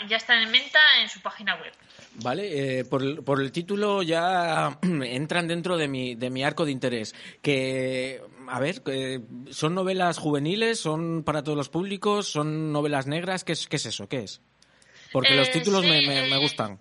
[0.07, 1.73] ya están en venta en su página web.
[2.19, 6.65] Vale, eh, por, el, por el título ya entran dentro de mi, de mi arco
[6.65, 7.15] de interés.
[7.41, 9.19] Que, a ver, eh,
[9.51, 10.79] ¿son novelas juveniles?
[10.79, 12.27] ¿Son para todos los públicos?
[12.31, 13.43] ¿Son novelas negras?
[13.43, 14.07] ¿Qué es, qué es eso?
[14.07, 14.41] ¿Qué es?
[15.11, 16.79] Porque los Eh, títulos me, sí, me- me gustan.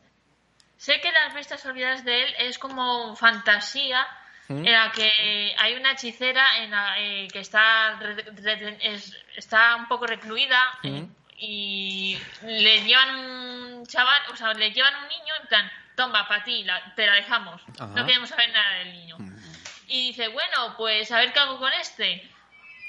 [0.76, 4.07] Sé que Las Bestias Olvidadas de él es como fantasía.
[4.49, 7.99] En la que hay una hechicera en la, eh, que está,
[8.80, 11.03] es- está un poco recluida ¿Mm?
[11.38, 16.44] y le llevan un chaval, o sea, le llevan un niño en plan, toma, para
[16.44, 17.61] ti, la- te la dejamos.
[17.78, 17.86] Ajá.
[17.94, 19.16] No queremos saber nada del niño.
[19.88, 22.28] Y dice, bueno, pues a ver qué hago con este.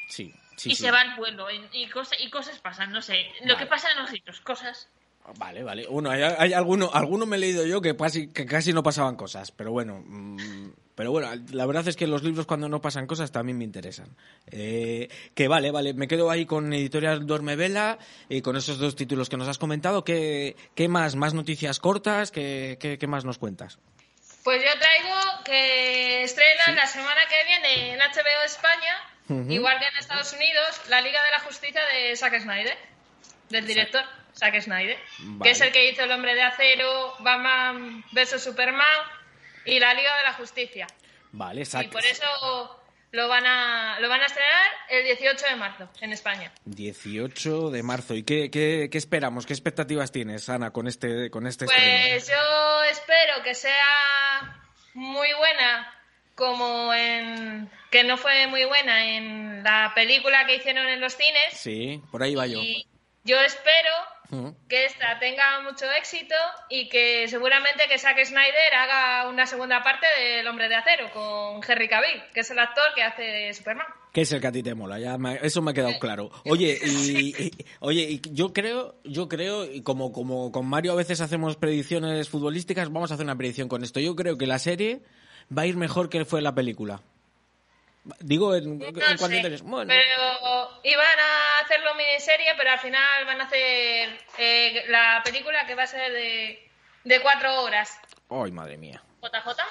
[0.10, 0.84] Sí, sí, y sí.
[0.84, 3.30] se va al pueblo y, y, cosas, y cosas pasan, no sé.
[3.42, 3.58] Lo Vale.
[3.58, 4.90] que pasa en los libros, cosas.
[5.38, 5.86] Vale, vale.
[5.90, 9.18] Bueno, hay, hay alguno, alguno me he leído yo que casi, que casi no pasaban
[9.18, 10.57] cosas, pero bueno, mm,
[10.98, 14.18] pero bueno, la verdad es que los libros cuando no pasan cosas también me interesan.
[14.50, 18.96] Eh, que vale, vale, me quedo ahí con Editorial Duerme Vela y con esos dos
[18.96, 20.04] títulos que nos has comentado.
[20.04, 21.16] ¿Qué, qué más?
[21.16, 22.32] ¿Más noticias cortas?
[22.32, 23.78] ¿Qué, qué, qué más nos cuentas?
[24.44, 29.98] Pues yo traigo que estrena la semana que viene en HBO España, igual que en
[30.00, 32.76] Estados Unidos, la Liga de la Justicia de Zack Snyder,
[33.52, 34.02] del director
[34.36, 35.44] Zack Snyder, Vale.
[35.44, 38.84] que es el que hizo El Hombre de Acero, Batman vs Superman
[39.68, 40.88] y la Liga de la Justicia.
[41.32, 42.26] Vale, Y sac- por eso
[43.12, 46.52] lo van a lo van a estrenar el 18 de marzo en España.
[46.66, 48.14] 18 de marzo.
[48.16, 49.46] ¿Y qué, qué, qué esperamos?
[49.46, 52.04] ¿Qué expectativas tienes, Ana, con este, con este estreno?
[52.10, 54.62] Pues yo espero que sea
[54.94, 55.94] muy buena
[56.36, 61.54] como en que no fue muy buena en la película que hicieron en los cines
[61.54, 62.60] Sí, por ahí va y yo
[63.36, 63.92] espero
[64.32, 64.56] Ujú.
[64.70, 66.36] que esta tenga mucho éxito
[66.70, 71.62] y que seguramente que Zack Snyder haga una segunda parte del Hombre de Acero con
[71.68, 73.86] Henry Cavill, que es el actor que hace Superman.
[74.14, 76.32] Que es el que a ti te mola, ya me- eso me ha quedado claro.
[76.46, 77.52] Oye, y, y-
[77.82, 82.28] oye, y yo creo, yo creo, y como, como con Mario a veces hacemos predicciones
[82.30, 84.00] futbolísticas, vamos a hacer una predicción con esto.
[84.00, 85.02] Yo creo que la serie
[85.56, 87.02] va a ir mejor que fue la película.
[88.20, 89.62] Digo, en, No en sé, cuanto interés.
[89.62, 95.66] Bueno, pero iban a hacerlo miniserie, pero al final van a hacer eh, la película
[95.66, 96.70] que va a ser de,
[97.04, 98.00] de cuatro horas.
[98.30, 99.02] ay, madre mía.
[99.22, 99.62] JJ.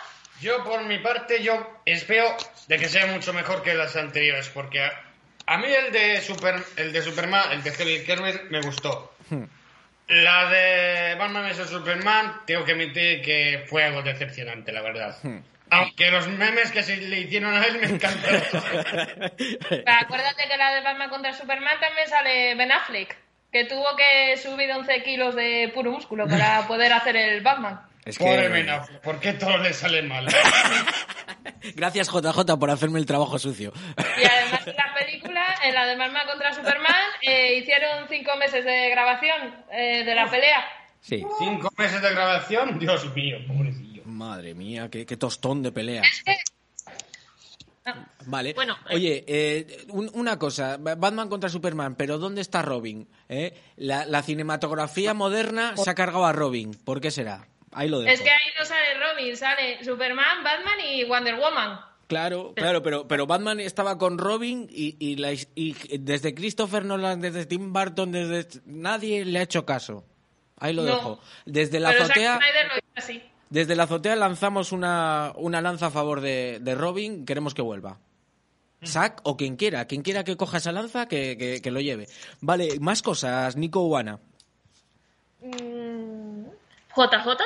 [0.41, 2.37] Yo, por mi parte, yo espero
[2.69, 4.93] de que sea mucho mejor que las anteriores, porque a,
[5.47, 9.15] a mí el de, Super, el de Superman, el de Henry Cavill, me gustó.
[9.31, 9.45] Hmm.
[10.09, 15.17] La de Batman vs Superman, tengo que admitir que fue algo decepcionante, la verdad.
[15.23, 15.39] Hmm.
[15.71, 18.43] Aunque los memes que se le hicieron a él me encantaron.
[19.87, 23.17] Acuérdate que la de Batman contra Superman también sale Ben Affleck,
[23.51, 27.81] que tuvo que subir 11 kilos de puro músculo para poder hacer el Batman.
[28.05, 28.49] Es Pobre.
[28.49, 30.27] Ben Affleck, ¿por qué todo le sale mal?
[31.75, 33.73] Gracias, JJ, por hacerme el trabajo sucio.
[33.97, 38.65] Y además en la película, en la de Batman contra Superman, eh, hicieron cinco meses
[38.65, 40.65] de grabación eh, de la pelea.
[41.01, 41.25] Sí.
[41.39, 43.86] Cinco meses de grabación, Dios mío, pobrecillo.
[44.17, 46.03] Madre mía, qué, qué tostón de pelea.
[48.27, 48.53] Vale.
[48.55, 53.07] Bueno, Oye, eh, un- una cosa, Batman contra Superman, pero ¿dónde está Robin?
[53.29, 53.57] ¿Eh?
[53.77, 56.75] La, la cinematografía moderna se ha cargado a Robin.
[56.75, 57.47] ¿Por qué será?
[57.71, 58.13] Ahí lo dejo.
[58.13, 61.79] Es que ahí no sale Robin, sale Superman, Batman y Wonder Woman.
[62.09, 67.21] Claro, claro, pero, pero Batman estaba con Robin y, y, la- y desde Christopher Nolan,
[67.21, 70.05] desde Tim Burton, desde nadie le ha hecho caso.
[70.59, 70.97] Ahí lo No.
[70.97, 71.21] dejo.
[71.45, 73.23] Desde la Pero azotea, Zack Snyder lo hizo así.
[73.57, 77.25] Desde la azotea lanzamos una, una lanza a favor de, de Robin.
[77.25, 77.99] Queremos que vuelva.
[78.85, 82.07] Zack o quien quiera, quien quiera que coja esa lanza, que, que- que lo lleve.
[82.41, 84.19] Vale, más cosas, Nico Uana.
[85.41, 86.45] Mm,
[86.95, 87.43] JJ.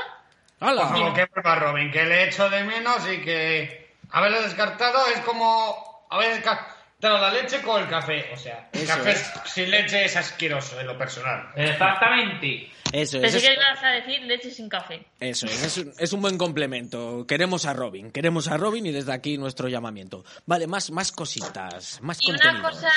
[0.60, 0.82] ¡Hala!
[0.82, 5.20] Por favor, que vuelva Robin, que le echo de menos y que haberlo descartado es
[5.20, 8.26] como haber descartado la leche con el café.
[8.34, 9.32] O sea, el Eso café es.
[9.46, 11.48] sin leche es asqueroso en lo personal.
[11.56, 12.70] Exactamente.
[12.92, 13.22] Eso es.
[13.22, 15.06] Pensé es- que ibas a decir leche sin café.
[15.20, 17.26] Eso es, es un, es un buen complemento.
[17.26, 20.24] Queremos a Robin, queremos a Robin y desde aquí nuestro llamamiento.
[20.46, 22.90] Vale, más, más cositas, más Y una cosa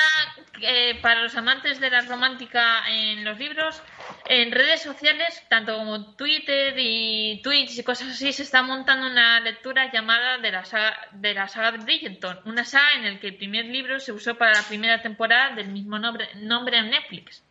[0.59, 3.81] que para los amantes de la romántica en los libros,
[4.27, 9.39] en redes sociales, tanto como Twitter y Twitch y cosas así, se está montando una
[9.39, 13.27] lectura llamada de la saga de la saga de Bridgerton, una saga en la que
[13.27, 17.42] el primer libro se usó para la primera temporada del mismo nombre, nombre en Netflix,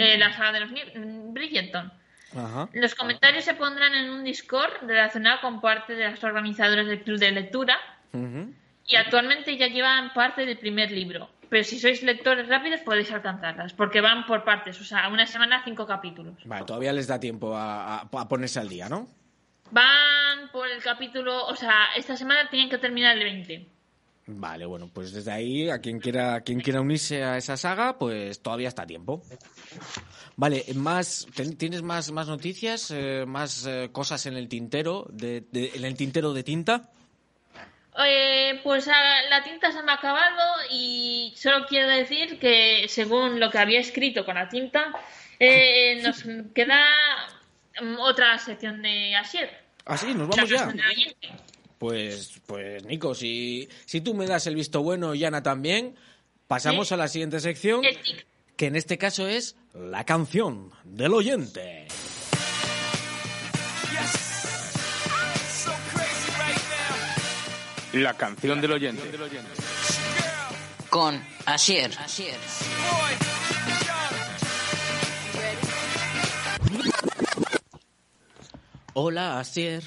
[0.00, 0.70] eh, la saga de los
[1.34, 1.92] Bridgerton.
[2.36, 2.68] Ajá.
[2.72, 7.18] Los comentarios se pondrán en un Discord relacionado con parte de las organizadoras del club
[7.18, 7.76] de lectura
[8.86, 11.28] y actualmente ya llevan parte del primer libro.
[11.48, 15.62] Pero si sois lectores rápidos podéis alcanzarlas, porque van por partes, o sea, una semana
[15.64, 16.34] cinco capítulos.
[16.44, 19.08] Vale, todavía les da tiempo a, a- a ponerse al día, ¿no?
[19.72, 23.66] Van por el capítulo, o sea, esta semana tienen que terminar el 20.
[24.26, 27.98] Vale, bueno, pues desde ahí, a quien quiera, a quien quiera unirse a esa saga,
[27.98, 29.22] pues todavía está a tiempo.
[30.36, 31.26] Vale, más,
[31.58, 35.96] ¿tienes más, más noticias, eh, más eh, cosas en el tintero, de, de- en el
[35.96, 36.90] tintero de tinta?
[38.06, 43.50] Eh, pues la tinta se me ha acabado y solo quiero decir que según lo
[43.50, 44.92] que había escrito con la tinta,
[45.40, 46.22] eh, nos
[46.54, 46.84] queda
[47.98, 49.50] otra sección de Asier.
[49.86, 50.72] Ah, sí, nos vamos ya.
[51.80, 55.96] Pues, pues Nico, si, si tú me das el visto bueno y Ana también,
[56.46, 56.92] pasamos Sí.
[56.94, 57.80] a la siguiente sección,
[58.54, 61.86] que en este caso es la canción del oyente.
[67.94, 69.02] La canción del oyente.
[70.90, 71.90] Con Asier.
[78.94, 79.82] Hola, Asier.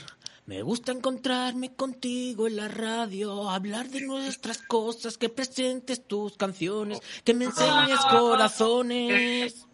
[0.46, 7.00] Me gusta encontrarme contigo en la radio, hablar de nuestras cosas, que presentes tus canciones,
[7.24, 9.66] que me enseñes corazones.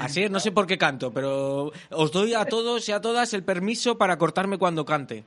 [0.00, 3.44] Asier, no sé por qué canto, pero os doy a todos y a todas el
[3.44, 5.24] permiso para cortarme cuando cante.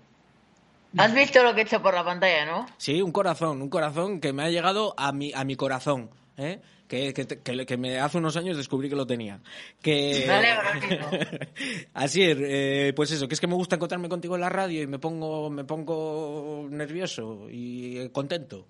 [0.97, 2.65] ¿Has visto lo que he hecho por la pantalla, no?
[2.75, 6.59] Sí, un corazón, un corazón que me ha llegado a mi, a mi corazón, ¿eh?
[6.91, 9.39] Que, que, que, que me hace unos años descubrí que lo tenía.
[9.81, 10.27] Que...
[11.93, 14.81] Así es, eh, pues eso, que es que me gusta encontrarme contigo en la radio
[14.81, 18.67] y me pongo, me pongo nervioso y eh, contento.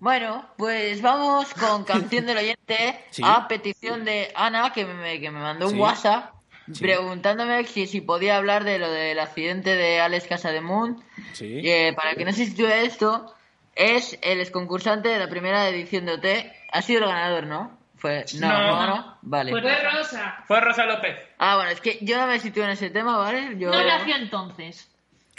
[0.00, 3.22] Bueno, pues vamos con canción del oyente Sí.
[3.24, 5.78] a petición de Ana, que me, que me mandó un Sí.
[5.78, 6.34] WhatsApp
[6.74, 6.82] Sí.
[6.82, 11.00] preguntándome si, si podía hablar de lo del accidente de Alex Casademunt.
[11.32, 11.60] Sí.
[11.64, 13.32] Eh, para que no se sitúe esto,
[13.74, 16.52] es el exconcursante de la primera edición de OT.
[16.72, 17.78] Ha sido el ganador, ¿no?
[17.96, 18.24] Fue...
[18.40, 18.66] No, No.
[18.66, 19.18] no, ganó.
[19.22, 19.50] Vale.
[19.52, 20.44] Fue Rosa.
[20.48, 21.16] Fue Rosa López.
[21.38, 23.56] Ah, bueno, es que yo no me sitúo en ese tema, ¿vale?
[23.58, 23.70] Yo...
[23.70, 24.88] No nació entonces.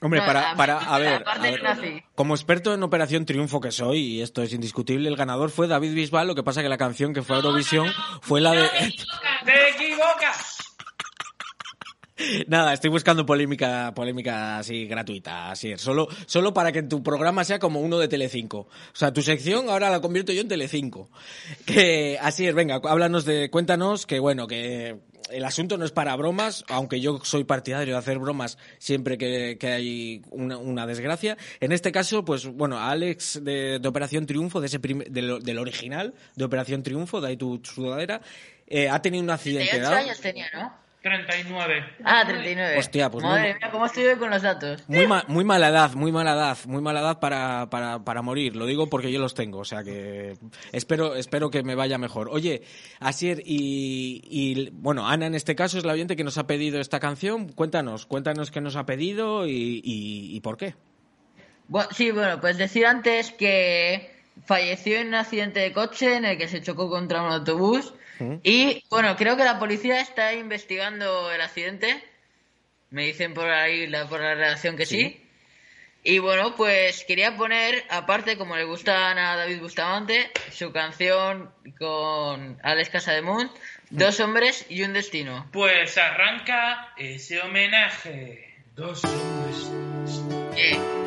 [0.02, 3.72] Hombre, No, para, a- para, a ver, a no como experto en Operación Triunfo que
[3.72, 6.78] soy, y esto es indiscutible, el ganador fue David Bisbal, lo que pasa que la
[6.78, 7.88] canción que fue a Eurovisión
[8.22, 8.68] fue la de...
[9.46, 10.73] ¡Te equivocas!
[12.48, 15.82] Nada, estoy buscando polémica, polémica así gratuita, así es.
[15.82, 18.60] Solo, solo para que tu programa sea como uno de Telecinco.
[18.60, 21.10] O sea, tu sección ahora la convierto yo en Telecinco.
[21.66, 24.98] Que así es, venga, háblanos de, cuéntanos que bueno, que
[25.32, 29.58] el asunto no es para bromas, aunque yo soy partidario de hacer bromas siempre que,
[29.60, 31.38] que hay una, una desgracia.
[31.60, 35.42] En este caso, pues bueno, a Alex de, de Operación Triunfo, de ese prim- del,
[35.42, 38.22] del original de Operación Triunfo, de ahí tu sudadera,
[38.68, 39.70] eh, ha tenido un accidente.
[39.72, 39.98] 38 ¿no?
[40.02, 40.83] años tenía, ¿no?
[41.04, 41.84] 39.
[42.06, 42.78] Ah, 39.
[42.80, 44.84] Hostia, pues Madre muy- mía, ¿cómo estoy hoy con los datos?
[44.88, 48.56] Muy, ma- muy mala edad, muy mala edad, muy mala edad para, para, para morir.
[48.56, 50.38] Lo digo porque yo los tengo, o sea que
[50.72, 52.30] espero, espero que me vaya mejor.
[52.32, 52.64] Oye,
[53.02, 56.80] Asier, y, y bueno, Ana en este caso es la oyente que nos ha pedido
[56.80, 57.50] esta canción.
[57.52, 60.74] Cuéntanos, cuéntanos qué nos ha pedido y, y, y por qué.
[61.68, 64.10] Bueno, sí, bueno, pues decir antes que
[64.46, 67.94] falleció en un accidente de coche en el que se chocó contra un autobús.
[68.44, 72.04] Y bueno, creo que la policía está investigando el accidente.
[72.90, 75.20] Me dicen por ahí, la, por la redacción que sí.
[76.04, 81.50] Y bueno, pues quería poner, aparte, como le gustan a David Bustamante, su canción
[81.80, 83.52] con Alex Casademunt,
[83.94, 85.48] Dos hombres y un destino.
[85.52, 88.56] Pues arranca ese homenaje.
[88.76, 89.72] Dos hombres.
[90.58, 91.03] Eh,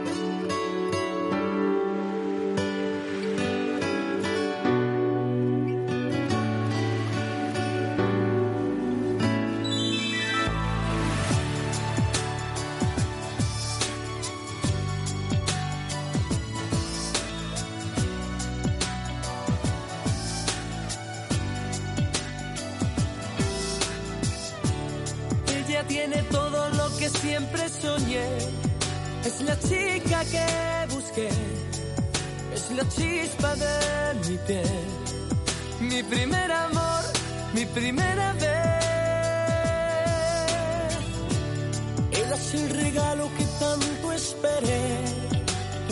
[27.69, 28.29] soñé.
[29.25, 31.29] Es la chica que busqué.
[32.55, 33.75] Es la chispa de
[34.29, 34.85] mi piel.
[35.81, 37.03] Mi primer amor,
[37.55, 38.77] mi primera vez.
[42.13, 45.05] Ella es el regalo que tanto esperé.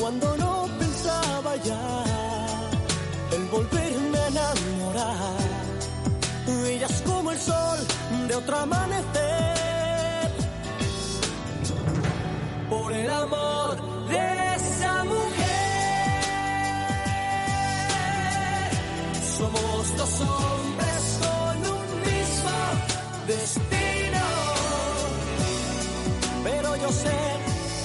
[0.00, 2.04] Cuando no pensaba ya
[3.32, 5.54] el volverme a enamorar.
[6.66, 7.78] Ella es como el sol
[8.28, 9.23] de otro amanecer.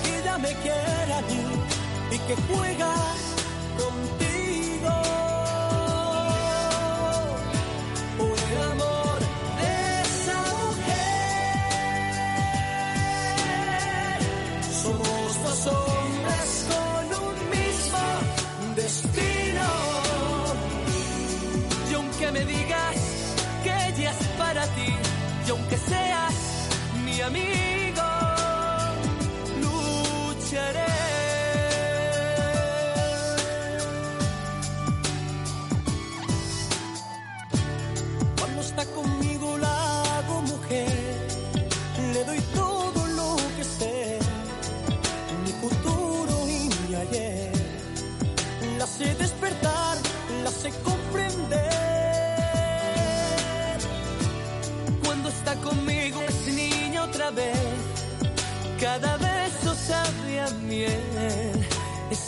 [0.03, 1.43] Que ella me quiere a mí
[2.11, 2.93] y que juega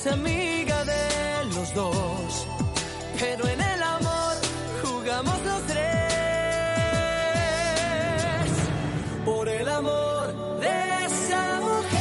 [0.02, 2.48] Es amiga de los dos,
[3.20, 4.36] pero en el amor
[4.82, 5.82] jugamos los tres.
[9.24, 11.92] Por el amor de esa mujer,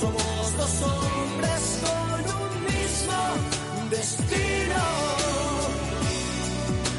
[0.00, 3.18] somos dos hombres con un mismo
[3.90, 4.82] destino.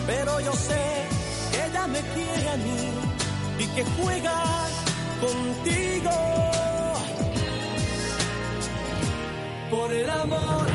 [0.07, 1.07] Pero yo sé
[1.51, 2.89] que ella me quiere a mí
[3.59, 4.43] y que juega
[5.19, 5.90] contigo.
[9.91, 10.70] Por el amor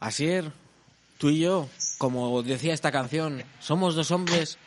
[0.00, 0.50] Asier,
[1.18, 4.58] tú y yo, como decía esta canción, somos dos hombres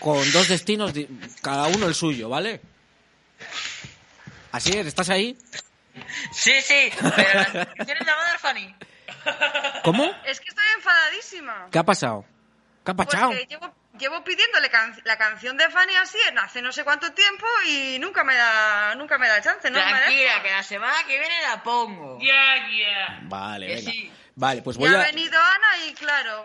[0.00, 0.92] con dos destinos,
[1.40, 2.60] cada uno el suyo, ¿vale?
[4.50, 5.36] Asier, ¿estás ahí?
[6.32, 8.74] Sí, sí, pero las descripciones la va a dar Fanny.
[9.84, 10.04] ¿Cómo?
[10.24, 11.68] Es que estoy enfadadísima.
[11.70, 12.24] ¿Qué ha pasado?
[12.84, 13.32] ¿Qué ha pasado?
[13.48, 17.46] llevo, llevo pidiéndole can- la canción de Fanny así en hace no sé cuánto tiempo
[17.68, 19.78] y nunca me da, nunca me da chance, ¿no?
[19.78, 22.18] Tranquila, que la semana que viene la pongo.
[22.20, 23.20] Ya, ya.
[23.22, 23.90] Vale, Que venga.
[23.92, 24.12] sí.
[24.36, 26.44] Vale, pues Y voy ha a, venido Ana y claro,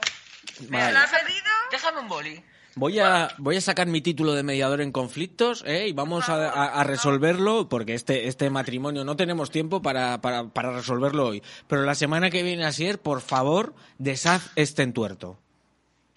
[0.70, 0.94] me Vale.
[0.94, 1.46] la ha pedido.
[1.72, 2.44] Déjame un boli.
[2.76, 5.88] voy a voy a sacar mi título de mediador en conflictos ¿eh?
[5.88, 10.50] y vamos a, a- a resolverlo porque este este matrimonio no tenemos tiempo para, para,
[10.50, 11.42] para resolverlo hoy.
[11.68, 15.40] Pero la semana que viene, Asier, por favor, deshaz este entuerto.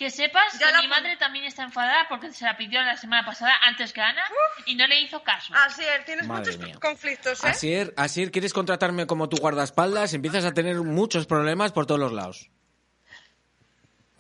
[0.01, 2.97] Que sepas Ya que la mi madre también está enfadada porque se la pidió la
[2.97, 4.23] semana pasada antes que Ana
[4.65, 5.53] y no le hizo caso.
[5.55, 6.79] Así es, tienes Madre muchos mía.
[6.81, 7.49] conflictos, ¿eh?
[7.49, 10.15] Asier, Asier, ¿quieres contratarme como tu guardaespaldas?
[10.15, 12.49] Empiezas a tener muchos problemas por todos los lados.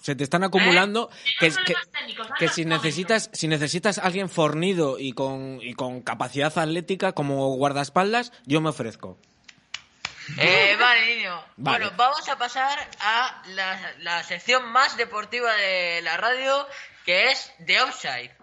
[0.03, 1.09] Se te están acumulando
[1.41, 1.51] ¿Eh?
[1.65, 7.13] que, técnicos, que si necesitas si necesitas alguien fornido y con, y con capacidad atlética
[7.13, 9.19] como guardaespaldas, yo me ofrezco.
[10.39, 11.45] Eh, vale, niño.
[11.57, 11.79] Vale.
[11.79, 16.67] Bueno, vamos a pasar a la, la sección más deportiva de la radio,
[17.05, 18.41] que es The Offside.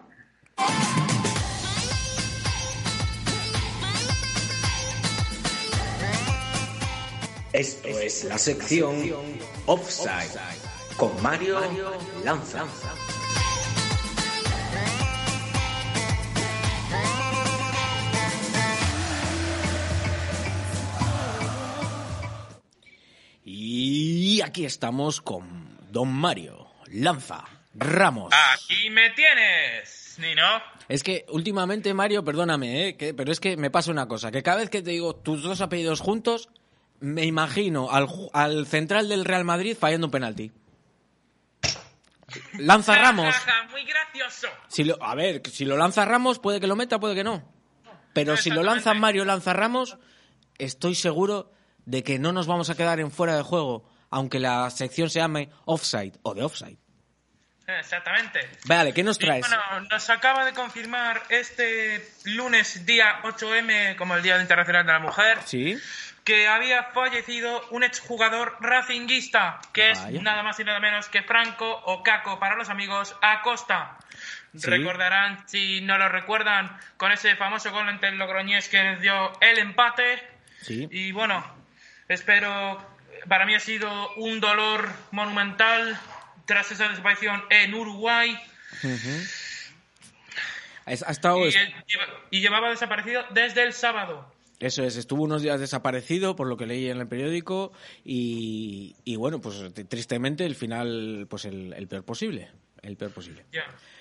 [7.52, 9.10] Esto es la sección
[9.66, 10.38] Offside
[10.96, 11.60] con Mario
[12.22, 12.66] Lanza.
[24.38, 27.42] Y aquí estamos con Don Mario Lanza
[27.74, 28.32] Ramos.
[28.54, 30.62] Aquí me tienes, Nino.
[30.88, 32.96] Es que últimamente, Mario, perdóname, ¿eh?
[32.96, 35.42] que- pero es que me pasa una cosa, que cada vez que te digo tus
[35.42, 36.50] dos apellidos juntos,
[37.00, 40.52] me imagino al, central del Real Madrid fallando un penalti.
[42.58, 43.34] Lanza Ramos.
[43.72, 44.46] Muy gracioso.
[44.68, 47.42] Si lo, a ver, si lo lanza Ramos, puede que lo meta, puede que no.
[48.12, 49.98] Pero si lo lanza Mario Lanza Ramos,
[50.58, 51.50] estoy seguro
[51.86, 55.18] de que no nos vamos a quedar en fuera de juego, aunque la sección se
[55.20, 56.78] llame Offside o de Offside.
[57.66, 58.48] Exactamente.
[58.64, 59.46] Vale, ¿qué nos Y traes?
[59.46, 64.98] bueno, nos acaba de confirmar este lunes, día 8M, como el Día Internacional de la
[65.00, 65.78] Mujer, Sí.
[66.24, 70.16] que había fallecido un exjugador racinguista, que Vaya.
[70.16, 73.98] es nada más y nada menos que Franco o Caco para los amigos Acosta.
[74.56, 74.66] Sí.
[74.70, 79.30] Recordarán, si no lo recuerdan, con ese famoso gol ante el Logroñés que les dio
[79.42, 80.26] el empate.
[80.62, 80.88] Sí.
[80.90, 81.44] Y bueno,
[82.08, 82.82] espero,
[83.28, 85.98] para mí ha sido un dolor monumental
[86.46, 88.38] tras esa desaparición en Uruguay.
[90.86, 91.66] Ha estado, Y, lleva-
[92.30, 94.32] y llevaba desaparecido desde el sábado.
[94.58, 97.72] eso es, estuvo unos días desaparecido, por lo que leí en el periódico,
[98.04, 102.48] y, y bueno, pues tristemente el final, pues el, el peor posible,
[102.82, 103.44] el peor posible.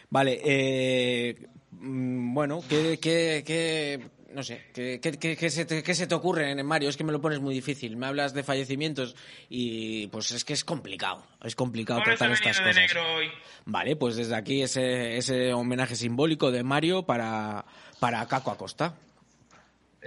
[0.10, 4.00] Vale, eh, mm, bueno, ¿qué, qué, qué-
[4.34, 6.90] no sé, ¿qué, qué- qué- se te, qué se te ocurre, Mario?
[6.90, 7.96] Es que me lo pones muy difícil.
[7.98, 9.16] Me hablas de fallecimientos
[9.50, 12.76] y pues es que es complicado, es complicado Por tratar estas cosas.
[13.16, 13.28] hoy.
[13.66, 17.66] Vale, pues desde aquí ese, ese homenaje simbólico de Mario para,
[18.00, 18.96] para Caco Acosta.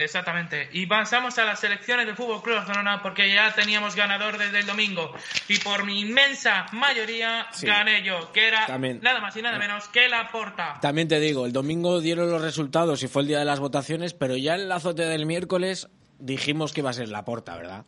[0.05, 0.69] Exactamente.
[0.73, 4.67] Y pasamos a las selecciones del Fútbol Club Barcelona porque ya teníamos ganador desde el
[4.67, 5.13] domingo.
[5.49, 7.67] Y por mi inmensa mayoría Sí.
[7.67, 9.01] gané yo, que era También.
[9.03, 10.79] nada más y nada menos que la porta.
[10.81, 14.15] También te digo, el domingo dieron los resultados y fue el día de las votaciones,
[14.15, 15.89] pero ya en el azote del miércoles
[16.19, 17.85] dijimos que iba a ser la porta, ¿verdad?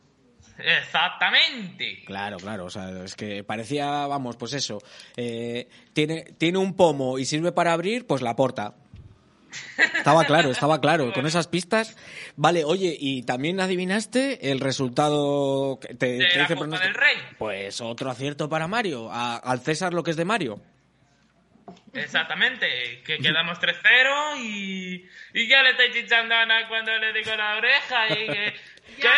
[0.59, 2.03] Exactamente.
[2.05, 4.79] Claro, claro, o sea, es que parecía, vamos, pues eso,
[5.17, 8.75] eh, tiene, tiene un pomo y sirve para abrir, pues la porta.
[9.97, 11.97] Estaba claro, estaba claro, con esas pistas.
[12.37, 16.95] Vale, oye, y también adivinaste el resultado que te, De te la hice Copa del
[16.95, 17.17] Rey.
[17.39, 20.61] Pues otro acierto para Mario, a- al César lo que es de Mario.
[21.95, 23.03] Exactamente.
[23.05, 27.57] Que quedamos 3-0 y, y ya le estoy chichando a Ana cuando le digo la
[27.57, 28.55] oreja y que...
[29.01, 29.09] ¿Qué?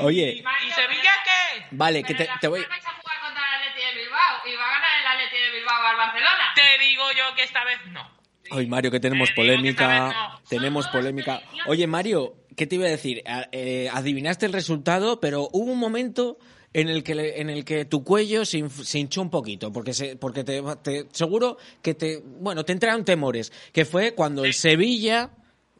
[0.00, 0.22] Oye.
[0.34, 1.66] ¿Y, y Sevilla qué?
[1.70, 2.60] Vale, que te, te voy...
[2.68, 5.50] vais a jugar contra el Atleti de Bilbao y va a ganar el Atleti de
[5.50, 6.52] Bilbao al Barcelona.
[6.54, 8.15] Te digo yo que esta vez no.
[8.50, 10.40] Ay, Mario, que tenemos polémica.
[10.48, 11.42] Tenemos polémica.
[11.66, 13.22] Oye, Mario, ¿qué te iba a decir?
[13.52, 16.38] Eh, adivinaste el resultado, pero hubo un momento
[16.72, 18.58] en el que, en el que tu cuello se,
[18.98, 23.52] hinchó un poquito, porque, se, porque te, te- seguro que te, bueno, te entraron temores,
[23.72, 25.30] que fue cuando el Sevilla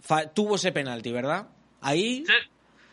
[0.00, 1.48] fa- tuvo ese penalti, ¿verdad?
[1.82, 2.32] Ahí, Sí.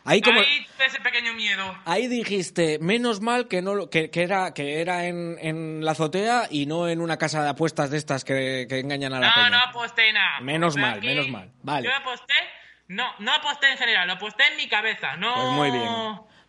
[0.04, 0.40] Ahí como...
[0.40, 1.62] Ahí ese pequeño miedo.
[1.86, 5.92] Ahí dijiste, menos mal que no lo- que, que era que era en, en la
[5.92, 9.28] azotea y no en una casa de apuestas de estas que, que engañan a la
[9.28, 9.50] No, peña.
[9.50, 10.40] no aposté nada.
[10.40, 11.50] Menos mal, aquí menos mal.
[11.62, 11.88] Vale.
[11.88, 12.34] Yo aposté,
[12.88, 15.34] no, no aposté en general, aposté en mi cabeza, no...
[15.34, 15.88] Pues muy bien.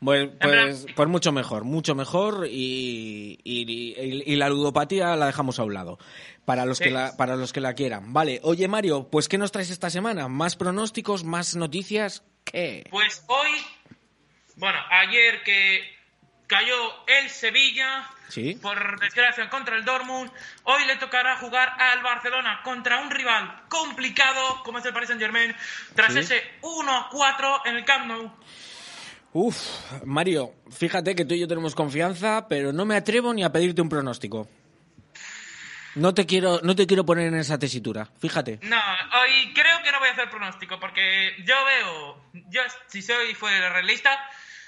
[0.03, 5.57] Pues, pues, pues mucho mejor, mucho mejor y, y- y- y la ludopatía la dejamos
[5.59, 5.97] a un lado.
[6.43, 8.13] Para los, que la, para los que la quieran.
[8.13, 10.27] Vale, oye Mario, pues ¿qué nos traes esta semana?
[10.27, 11.23] ¿Más pronósticos?
[11.23, 12.23] ¿Más noticias?
[12.55, 12.87] ¿Qué?
[12.89, 13.49] Pues hoy,
[14.55, 15.83] bueno, ayer que
[16.47, 16.73] cayó
[17.07, 18.57] el Sevilla, ¿Sí?
[18.61, 20.31] por desgracia contra el Dortmund,
[20.63, 25.21] hoy le tocará jugar al Barcelona contra un rival complicado como es el Paris Saint
[25.21, 25.53] Germain,
[25.95, 26.19] tras Sí.
[26.19, 28.31] ese 1 a 4 en el Camp Nou.
[29.33, 29.57] Uf,
[30.05, 33.81] Mario, fíjate que tú y yo tenemos confianza, pero no me atrevo ni a pedirte
[33.81, 34.47] un pronóstico.
[35.95, 38.59] No te quiero, no te quiero poner en esa tesitura, fíjate.
[38.63, 38.77] No,
[39.21, 43.71] hoy creo que no voy a hacer pronóstico porque yo veo, yo si soy fuera
[43.71, 44.11] realista,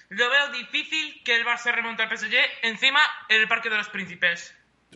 [0.10, 3.90] lo veo difícil que el Barça remonte al PSG encima en el Parque de los
[3.90, 4.56] Príncipes.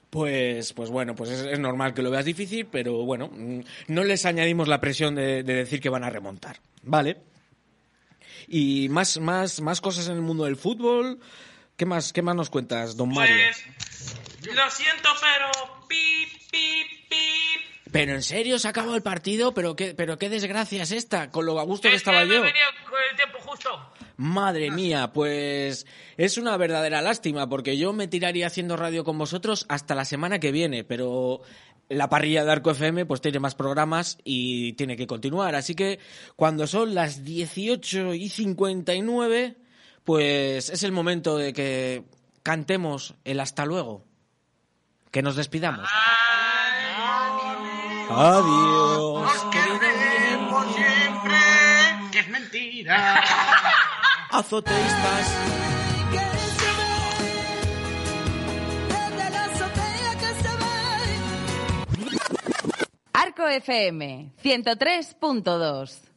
[0.09, 4.03] Pues, pues bueno, pues es, es normal que lo veas difícil, pero bueno, mm, no
[4.03, 7.17] les añadimos la presión de, de decir que van a remontar, ¿vale?
[8.47, 11.19] Y más, más, más cosas en el mundo del fútbol.
[11.81, 13.35] ¿Qué más, qué más nos cuentas, don Mario?
[13.37, 17.89] Pues lo siento, pero pi pi pi.
[17.91, 21.31] Pero en serio, se ha acabado el partido, pero qué, pero qué desgracia es esta,
[21.31, 22.39] con lo a gusto que Es estaba yo.
[22.43, 23.93] venido con el tiempo justo.
[24.17, 29.65] Madre mía, pues es una verdadera lástima porque yo me tiraría haciendo radio con vosotros
[29.67, 31.41] hasta la semana que viene, pero
[31.89, 35.55] la parrilla de Arco FM pues tiene más programas y tiene que continuar.
[35.55, 35.97] Así que
[36.35, 39.55] cuando son las 18 y 59,
[40.03, 42.03] pues es el momento de que
[42.43, 44.05] cantemos el hasta luego.
[45.11, 45.89] Que nos despidamos.
[48.09, 49.21] Adiós.
[49.21, 51.39] Nos queremos siempre,
[52.11, 53.23] que es mentira.
[54.31, 55.27] Azoteístas.
[63.13, 66.10] Arco FM 103.2